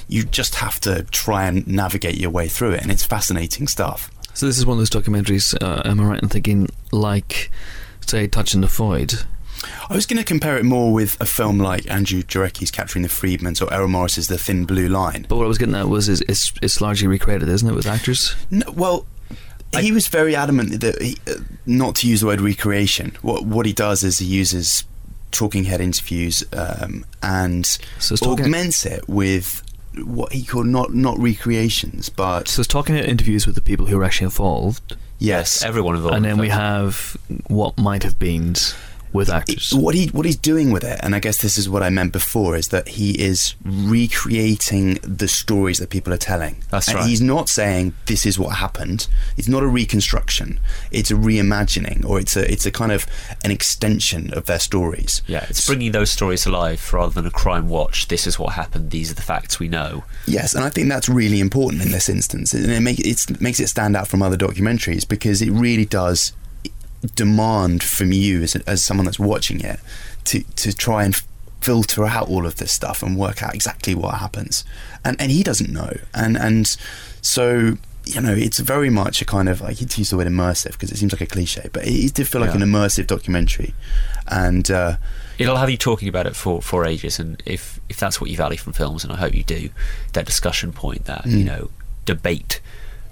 [0.09, 4.11] you just have to try and navigate your way through it and it's fascinating stuff
[4.33, 5.55] So this is one of those documentaries.
[5.61, 7.51] Uh, am I right in thinking like,
[8.05, 9.23] say, Touching the Void?
[9.89, 13.09] I was going to compare it more with a film like Andrew Jarecki's Capturing the
[13.09, 15.25] Friedmans or Errol Morris's The Thin Blue Line.
[15.27, 17.87] But what I was getting at was is it's it's largely recreated, isn't it, with
[17.87, 18.35] actors?
[18.51, 19.05] No, well,
[19.79, 21.35] he was very adamant that he, uh,
[21.65, 23.17] not to use the word recreation.
[23.21, 24.83] What what he does is he uses
[25.31, 27.65] talking head interviews um, and
[27.99, 29.61] So it's talking- augments it with
[30.03, 33.87] what he called not not recreations, but So it's talking head interviews with the people
[33.87, 38.55] who are actually involved, yes, everyone involved and then we have what might have been
[39.13, 39.73] with actors.
[39.73, 42.13] What he what he's doing with it, and I guess this is what I meant
[42.13, 46.63] before, is that he is recreating the stories that people are telling.
[46.69, 47.07] That's and right.
[47.07, 49.07] He's not saying this is what happened.
[49.37, 50.59] It's not a reconstruction.
[50.91, 53.05] It's a reimagining, or it's a it's a kind of
[53.43, 55.21] an extension of their stories.
[55.27, 58.53] yeah it's bringing those stories to life rather than a crime watch this is what
[58.53, 61.91] happened these are the facts we know Yes, and I think that's really important in
[61.91, 65.49] this instance, and it, make, it makes it stand out from other documentaries because it
[65.51, 66.33] really does
[67.15, 69.79] demand from you as, as someone that's watching it
[70.25, 71.15] to to try and
[71.61, 74.63] filter out all of this stuff and work out exactly what happens,
[75.03, 76.75] and and he doesn't know, and and
[77.21, 77.77] so.
[78.05, 80.71] You know, it's very much a kind of I hate to use the word immersive
[80.71, 82.63] because it seems like a cliche, but it, did feel like Yeah.
[82.63, 83.75] an immersive documentary,
[84.27, 84.95] and uh,
[85.37, 88.37] it'll have you talking about it for, for ages and if if that's what you
[88.37, 89.69] value from films and I hope you do
[90.13, 91.45] that discussion point that you Mm.
[91.45, 91.69] know
[92.05, 92.61] debate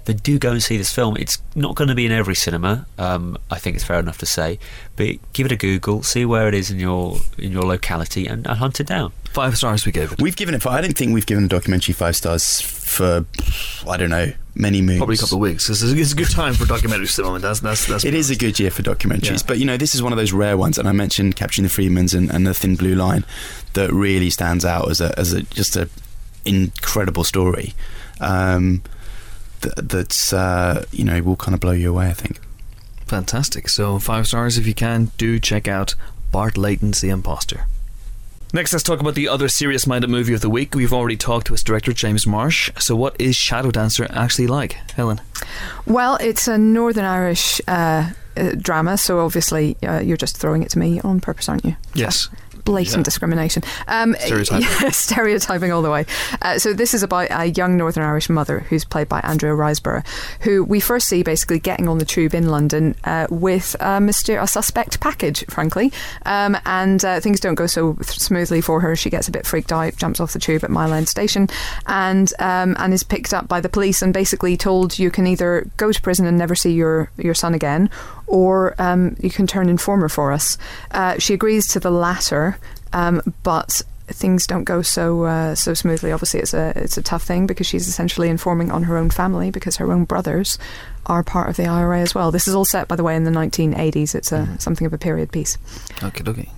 [0.08, 2.86] then do go and see this film it's not going to be in every cinema
[2.98, 4.58] um, I think it's fair enough to say
[4.96, 8.46] but give it a google see where it is in your in your locality and,
[8.46, 10.20] and hunt it down Five stars we gave it.
[10.22, 10.62] we've given it.
[10.62, 13.26] Five, I don't think we've given a documentary five stars for
[13.86, 14.98] I don't know many moons.
[14.98, 15.68] Probably a couple of weeks.
[15.68, 17.42] It's, it's a good time for documentaries at the moment.
[17.42, 18.04] That's that's that's.
[18.06, 19.46] It is a good year for documentaries, Yeah.
[19.46, 21.70] but you know this is one of those rare ones, and I mentioned Capturing the
[21.70, 23.24] Friedmans and, and the Thin Blue Line
[23.74, 25.88] that really stands out as a as a just a
[26.46, 27.74] incredible story
[28.20, 28.82] um,
[29.60, 32.08] that, that's uh, you know will kind of blow you away.
[32.08, 32.40] I think.
[33.06, 33.68] Fantastic.
[33.68, 35.10] So five stars if you can.
[35.16, 35.94] Do check out
[36.30, 37.66] Bart Layton's The Imposter.
[38.52, 40.74] Next, let's talk about the other serious-minded movie of the week.
[40.74, 42.70] We've already talked to its director, James Marsh.
[42.78, 45.20] So, what is Shadow Dancer actually like, Helen?
[45.84, 50.70] Well, it's a Northern Irish uh, uh, drama, so obviously uh, you're just throwing it
[50.70, 51.76] to me on purpose, aren't you?
[51.92, 52.30] Yes.
[52.72, 53.02] Blatant Yeah.
[53.04, 53.62] discrimination.
[53.86, 54.66] Um, Stereotyping.
[54.82, 56.04] yeah, stereotyping all the way.
[56.42, 60.06] Uh, so this is about a young Northern Irish mother who's played by Andrea Riseborough,
[60.42, 64.40] who we first see basically getting on the tube in London uh, with a, myster-
[64.42, 65.92] a suspect package, frankly,
[66.26, 68.94] um, and uh, things don't go so th- smoothly for her.
[68.96, 71.48] She gets a bit freaked out, jumps off the tube at Mile End Station,
[71.86, 75.66] and um, and is picked up by the police and basically told you can either
[75.76, 77.88] go to prison and never see your your son again,
[78.26, 80.58] or um, you can turn informer for us.
[80.90, 82.57] Uh, she agrees to the latter,
[82.92, 86.12] um, but things don't go so uh, so smoothly.
[86.12, 89.50] Obviously, it's a it's a tough thing because she's essentially informing on her own family
[89.50, 90.58] because her own brothers
[91.06, 92.30] are part of the IRA as well.
[92.30, 94.14] This is all set, by the way, in the 1980s.
[94.14, 95.58] It's a something of a period piece.
[96.02, 96.48] Okay, okay.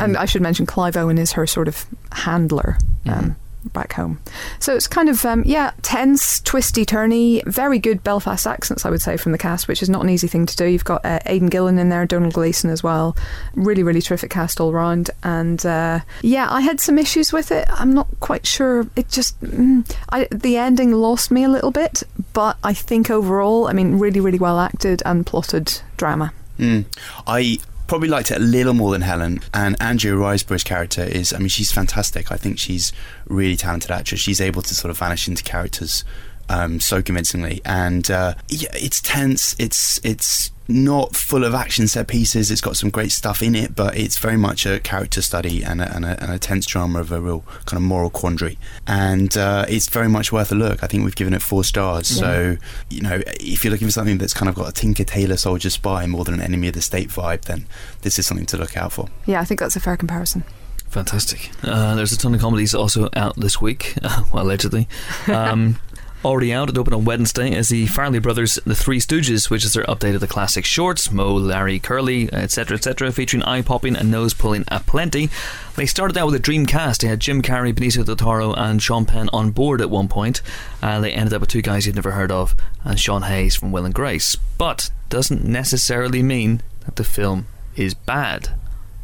[0.00, 2.78] And I should mention Clive Owen is her sort of handler.
[3.06, 3.36] Um,
[3.72, 4.20] Back home,
[4.60, 9.00] so it's kind of um, yeah, tense, twisty, turny, very good Belfast accents, I would
[9.00, 10.66] say, from the cast, which is not an easy thing to do.
[10.66, 13.16] You've got uh, Aidan Gillen in there, Domhnall Gleeson as well,
[13.54, 15.10] really, really terrific cast all round.
[15.22, 17.66] And uh, yeah, I had some issues with it.
[17.70, 18.86] I'm not quite sure.
[18.96, 23.66] It just mm, I, the ending lost me a little bit, but I think overall,
[23.66, 26.32] I mean, really, really well acted and plotted drama.
[26.58, 26.84] Mm.
[27.26, 29.40] I probably liked it a little more than Helen.
[29.52, 32.32] And Andrea Riseborough's character is, I mean, she's fantastic.
[32.32, 32.92] I think she's
[33.26, 34.20] really talented actress.
[34.20, 36.04] She's able to sort of vanish into characters
[36.48, 37.60] um, so convincingly.
[37.64, 39.54] And uh, yeah, it's tense.
[39.58, 42.50] It's it's not full of action set pieces.
[42.50, 45.80] It's got some great stuff in it, but it's very much a character study and
[45.80, 48.58] a, and a, and a tense drama of a real kind of moral quandary.
[48.86, 50.82] And uh, it's very much worth a look.
[50.82, 52.06] I think we've given it four stars.
[52.06, 52.56] So,
[52.88, 55.70] you know, if you're looking for something that's kind of got a Tinker Tailor Soldier
[55.70, 57.66] Spy more than an Enemy of the State vibe, then
[58.00, 59.08] this is something to look out for.
[59.26, 60.44] Yeah, I think that's a fair comparison.
[60.88, 61.50] Fantastic.
[61.62, 63.94] Uh, there's a ton of comedies also out this week,
[64.32, 64.88] well, allegedly.
[65.26, 65.80] Um,
[66.24, 69.74] already out, it opened on Wednesday, is the Farrelly Brothers' The Three Stooges, which is
[69.74, 74.10] their update of the classic shorts, Moe, Larry, Curly, etc., etc., featuring eye popping and
[74.10, 75.28] nose pulling aplenty.
[75.76, 77.02] They started out with a dream cast.
[77.02, 80.40] They had Jim Carrey, Benicio del Toro, and Sean Penn on board at one point.
[80.82, 83.72] Uh, they ended up with two guys you'd never heard of, and Sean Hayes from
[83.72, 84.36] Will and Grace.
[84.56, 87.46] But doesn't necessarily mean that the film
[87.76, 88.50] is bad.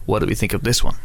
[0.07, 0.97] What do we think of this one?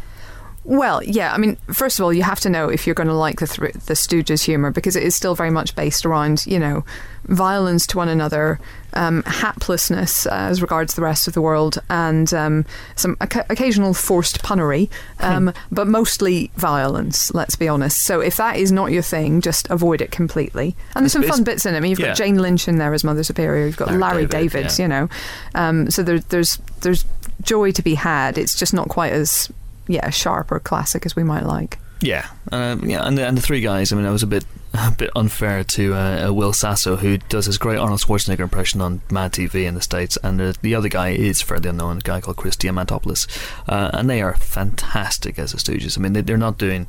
[0.65, 1.31] Well, yeah.
[1.31, 3.45] I mean, first of all, you have to know if you're going to like the
[3.45, 6.83] th- the Stooges humor because it is still very much based around you know
[7.25, 8.59] violence to one another,
[8.93, 12.65] um, haplessness uh, as regards the rest of the world, and um,
[12.95, 14.89] some oca- occasional forced punnery,
[15.19, 17.31] um, but mostly violence.
[17.31, 18.01] Let's be honest.
[18.01, 20.75] So if that is not your thing, just avoid it completely.
[20.95, 21.77] And there's some fun bits in it.
[21.77, 22.07] I mean, you've yeah.
[22.07, 23.67] got Jane Lynch in there as Mother Superior.
[23.67, 24.79] You've got Larry Larry, David, David.
[24.79, 24.83] yeah.
[24.83, 25.09] You know,
[25.53, 27.05] um, so there, there's there's
[27.43, 28.39] joy to be had.
[28.39, 29.51] It's just not quite as
[29.87, 31.79] yeah sharp or classic as we might like.
[32.01, 33.91] Yeah, um, yeah, and the, and the three guys.
[33.91, 37.45] I mean, that was a bit a bit unfair to uh, Will Sasso, who does
[37.45, 41.09] his great Arnold Schwarzenegger impression on Mad TV in the states, and the other guy
[41.09, 43.27] is fairly unknown, a guy called Chris Diamantopoulos,
[43.67, 45.97] uh, and they are fantastic as the Stooges.
[45.97, 46.87] I mean, they, they're not doing,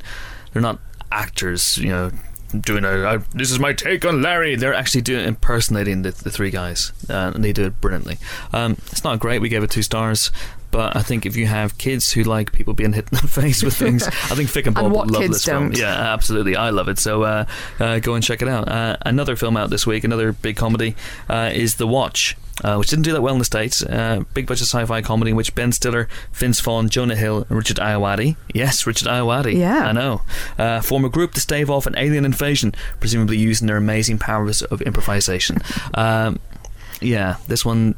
[0.53, 0.79] they're not
[1.11, 2.11] actors, you know.
[2.61, 4.55] Doing a uh, this is my take on Larry.
[4.55, 8.19] They're actually doing impersonating the, the three guys, uh, and they do it brilliantly.
[8.53, 9.41] Um, it's not great.
[9.41, 10.31] We gave it two stars,
[10.71, 13.63] but I think if you have kids who like people being hit in the face
[13.63, 15.69] with things, I think Fick and Bob And what love kids this film.
[15.69, 15.77] don't?
[15.77, 16.55] Yeah, absolutely.
[16.55, 16.99] I love it.
[16.99, 17.45] So uh,
[17.79, 18.67] uh, go and check it out.
[18.67, 20.95] Uh, another film out this week, another big comedy,
[21.29, 22.35] uh, is The Watch.
[22.63, 23.83] Uh, which didn't do that well in the States.
[23.83, 27.55] Uh, big budget sci fi comedy in which Ben Stiller, Vince Vaughn, Jonah Hill, and
[27.55, 28.35] Richard Ayoade.
[28.51, 29.53] Yes, Richard Ayoade.
[29.55, 29.87] Yeah.
[29.87, 30.23] I know.
[30.57, 34.63] Uh, form a group to stave off an alien invasion, presumably using their amazing powers
[34.63, 35.59] of improvisation.
[35.93, 36.39] Um,
[36.99, 37.93] yeah, this one.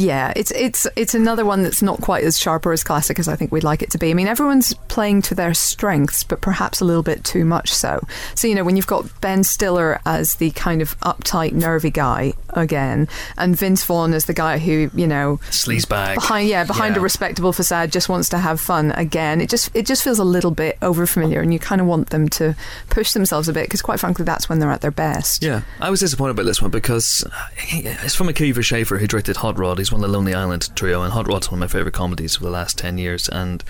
[0.00, 3.28] Yeah, it's it's it's another one that's not quite as sharp or as classic as
[3.28, 4.10] I think we'd like it to be.
[4.10, 8.00] I mean, everyone's playing to their strengths, but perhaps a little bit too much so.
[8.34, 12.32] So you know, when you've got Ben Stiller as the kind of uptight, nervy guy
[12.50, 16.14] again, and Vince Vaughn as the guy who you know Sleazebag.
[16.14, 17.00] behind yeah behind Yeah.
[17.00, 19.42] a respectable facade just wants to have fun again.
[19.42, 22.28] It just it just feels a little bit overfamiliar, and you kind of want them
[22.30, 22.56] to
[22.88, 25.42] push themselves a bit because quite frankly, that's when they're at their best.
[25.42, 29.36] Yeah, I was disappointed by this one because uh, it's from Akiva Schaffer, who directed
[29.36, 29.76] Hot Rod.
[29.78, 32.36] He's one of the Lonely Island trio, and Hot Rod's one of my favourite comedies
[32.36, 33.28] of the last ten years.
[33.28, 33.62] And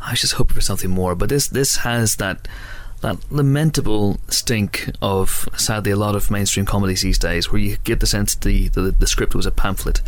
[0.00, 2.48] I was just hoping for something more, but this this has that
[3.02, 7.98] that lamentable stink of sadly a lot of mainstream comedies these days, where you get
[7.98, 10.00] the sense the the, the script was a pamphlet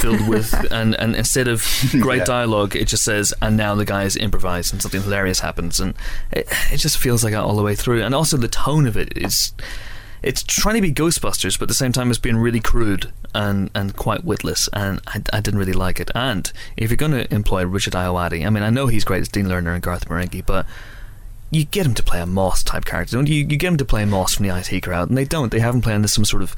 [0.00, 1.64] filled with, and and instead of
[2.00, 2.24] great Yeah.
[2.24, 5.94] dialogue, it just says, and now the guys improvise, and something hilarious happens, and
[6.32, 8.02] it, it just feels like that all the way through.
[8.02, 9.52] And also the tone of it is
[10.22, 13.70] it's trying to be Ghostbusters, but at the same time it's being really crude and,
[13.74, 16.10] and quite witless, and I, I didn't really like it.
[16.14, 19.28] And if you're going to employ Richard Ayoade, I mean, I know he's great as
[19.28, 20.66] Dean Lerner and Garth Marenghi, but
[21.50, 23.36] you get him to play a Moss type character, don't you?
[23.36, 25.50] You get him to play Moss from the IT crowd, and they don't.
[25.50, 26.56] They have him playing this some sort of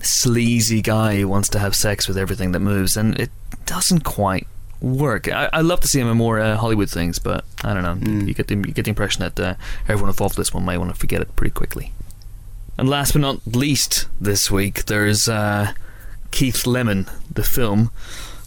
[0.00, 3.30] sleazy guy who wants to have sex with everything that moves, and it
[3.66, 4.46] doesn't quite
[4.80, 5.28] work.
[5.28, 7.96] I, I love to see him in more uh, Hollywood things, but I don't know.
[7.96, 8.28] Mm.
[8.28, 9.54] You, get the, you get the impression that uh,
[9.88, 11.92] everyone involved in this one might want to forget it pretty quickly.
[12.78, 15.72] And last but not least, this week there's uh,
[16.30, 17.90] Keith Lemon, the film.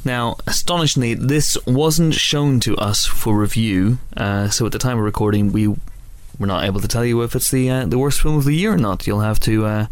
[0.05, 5.03] Now, astonishingly, this wasn't shown to us for review, uh, so at the time of
[5.03, 8.37] recording, we were not able to tell you if it's the uh, the worst film
[8.37, 9.05] of the year or not.
[9.05, 9.85] You'll have to uh,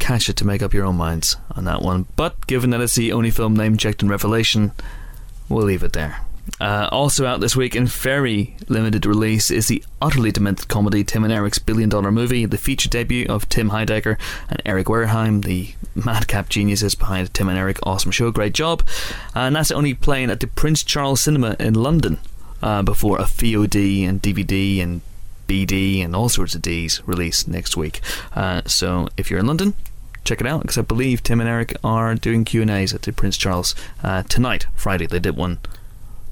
[0.00, 2.06] catch it to make up your own minds on that one.
[2.16, 4.72] But given that it's the only film name checked in Revelation,
[5.48, 6.26] we'll leave it there.
[6.60, 11.24] Uh, also out this week in very limited release is the utterly demented comedy Tim
[11.24, 14.18] and Eric's Billion Dollar Movie, the feature debut of Tim Heidecker
[14.48, 17.78] and Eric Wareheim, the madcap geniuses behind Tim and Eric.
[17.82, 18.86] Awesome show, great job.
[19.34, 22.18] And that's only playing at the Prince Charles Cinema in London
[22.62, 25.00] uh, before a VOD and DVD and
[25.48, 28.00] BD and all sorts of Ds release next week.
[28.34, 29.74] Uh, so if you're in London,
[30.24, 33.02] check it out because I believe Tim and Eric are doing Q and A's at
[33.02, 35.06] the Prince Charles uh, tonight, Friday.
[35.06, 35.58] They did one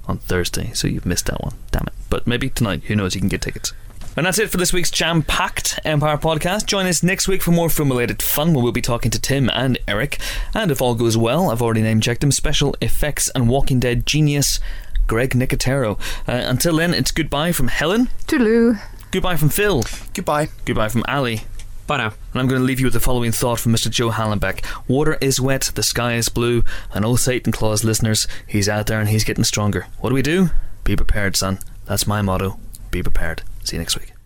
[0.09, 1.55] on Thursday, so you've missed that one.
[1.71, 1.93] Damn it!
[2.11, 3.15] But maybe tonight, who knows?
[3.15, 3.73] You can get tickets.
[4.17, 6.67] And that's it for this week's jam-packed Empire podcast.
[6.67, 9.79] Join us next week for more film-related fun, where we'll be talking to Tim and
[9.87, 10.19] Eric.
[10.55, 14.59] And if all goes well, I've already name-checked him: special effects and Walking Dead genius
[15.07, 16.01] Greg Nicotero.
[16.27, 18.09] Uh, until then, it's goodbye from Helen.
[18.27, 18.81] Toodaloo.
[19.11, 19.85] Goodbye from Phil.
[20.15, 20.49] Goodbye.
[20.65, 21.43] Goodbye from Ali.
[21.89, 22.13] Bye now.
[22.33, 23.91] And I'm going to leave you with the following thought from Mr.
[23.91, 24.63] Joe Hallenbeck.
[24.87, 26.63] Water is wet, the sky is blue,
[26.93, 29.87] and oh Satan Claus listeners, he's out there and he's getting stronger.
[30.01, 30.51] What do we do?
[30.85, 31.61] Be prepared, son.
[31.87, 32.61] That's my motto.
[32.91, 33.43] Be prepared.
[33.65, 34.18] See you next week.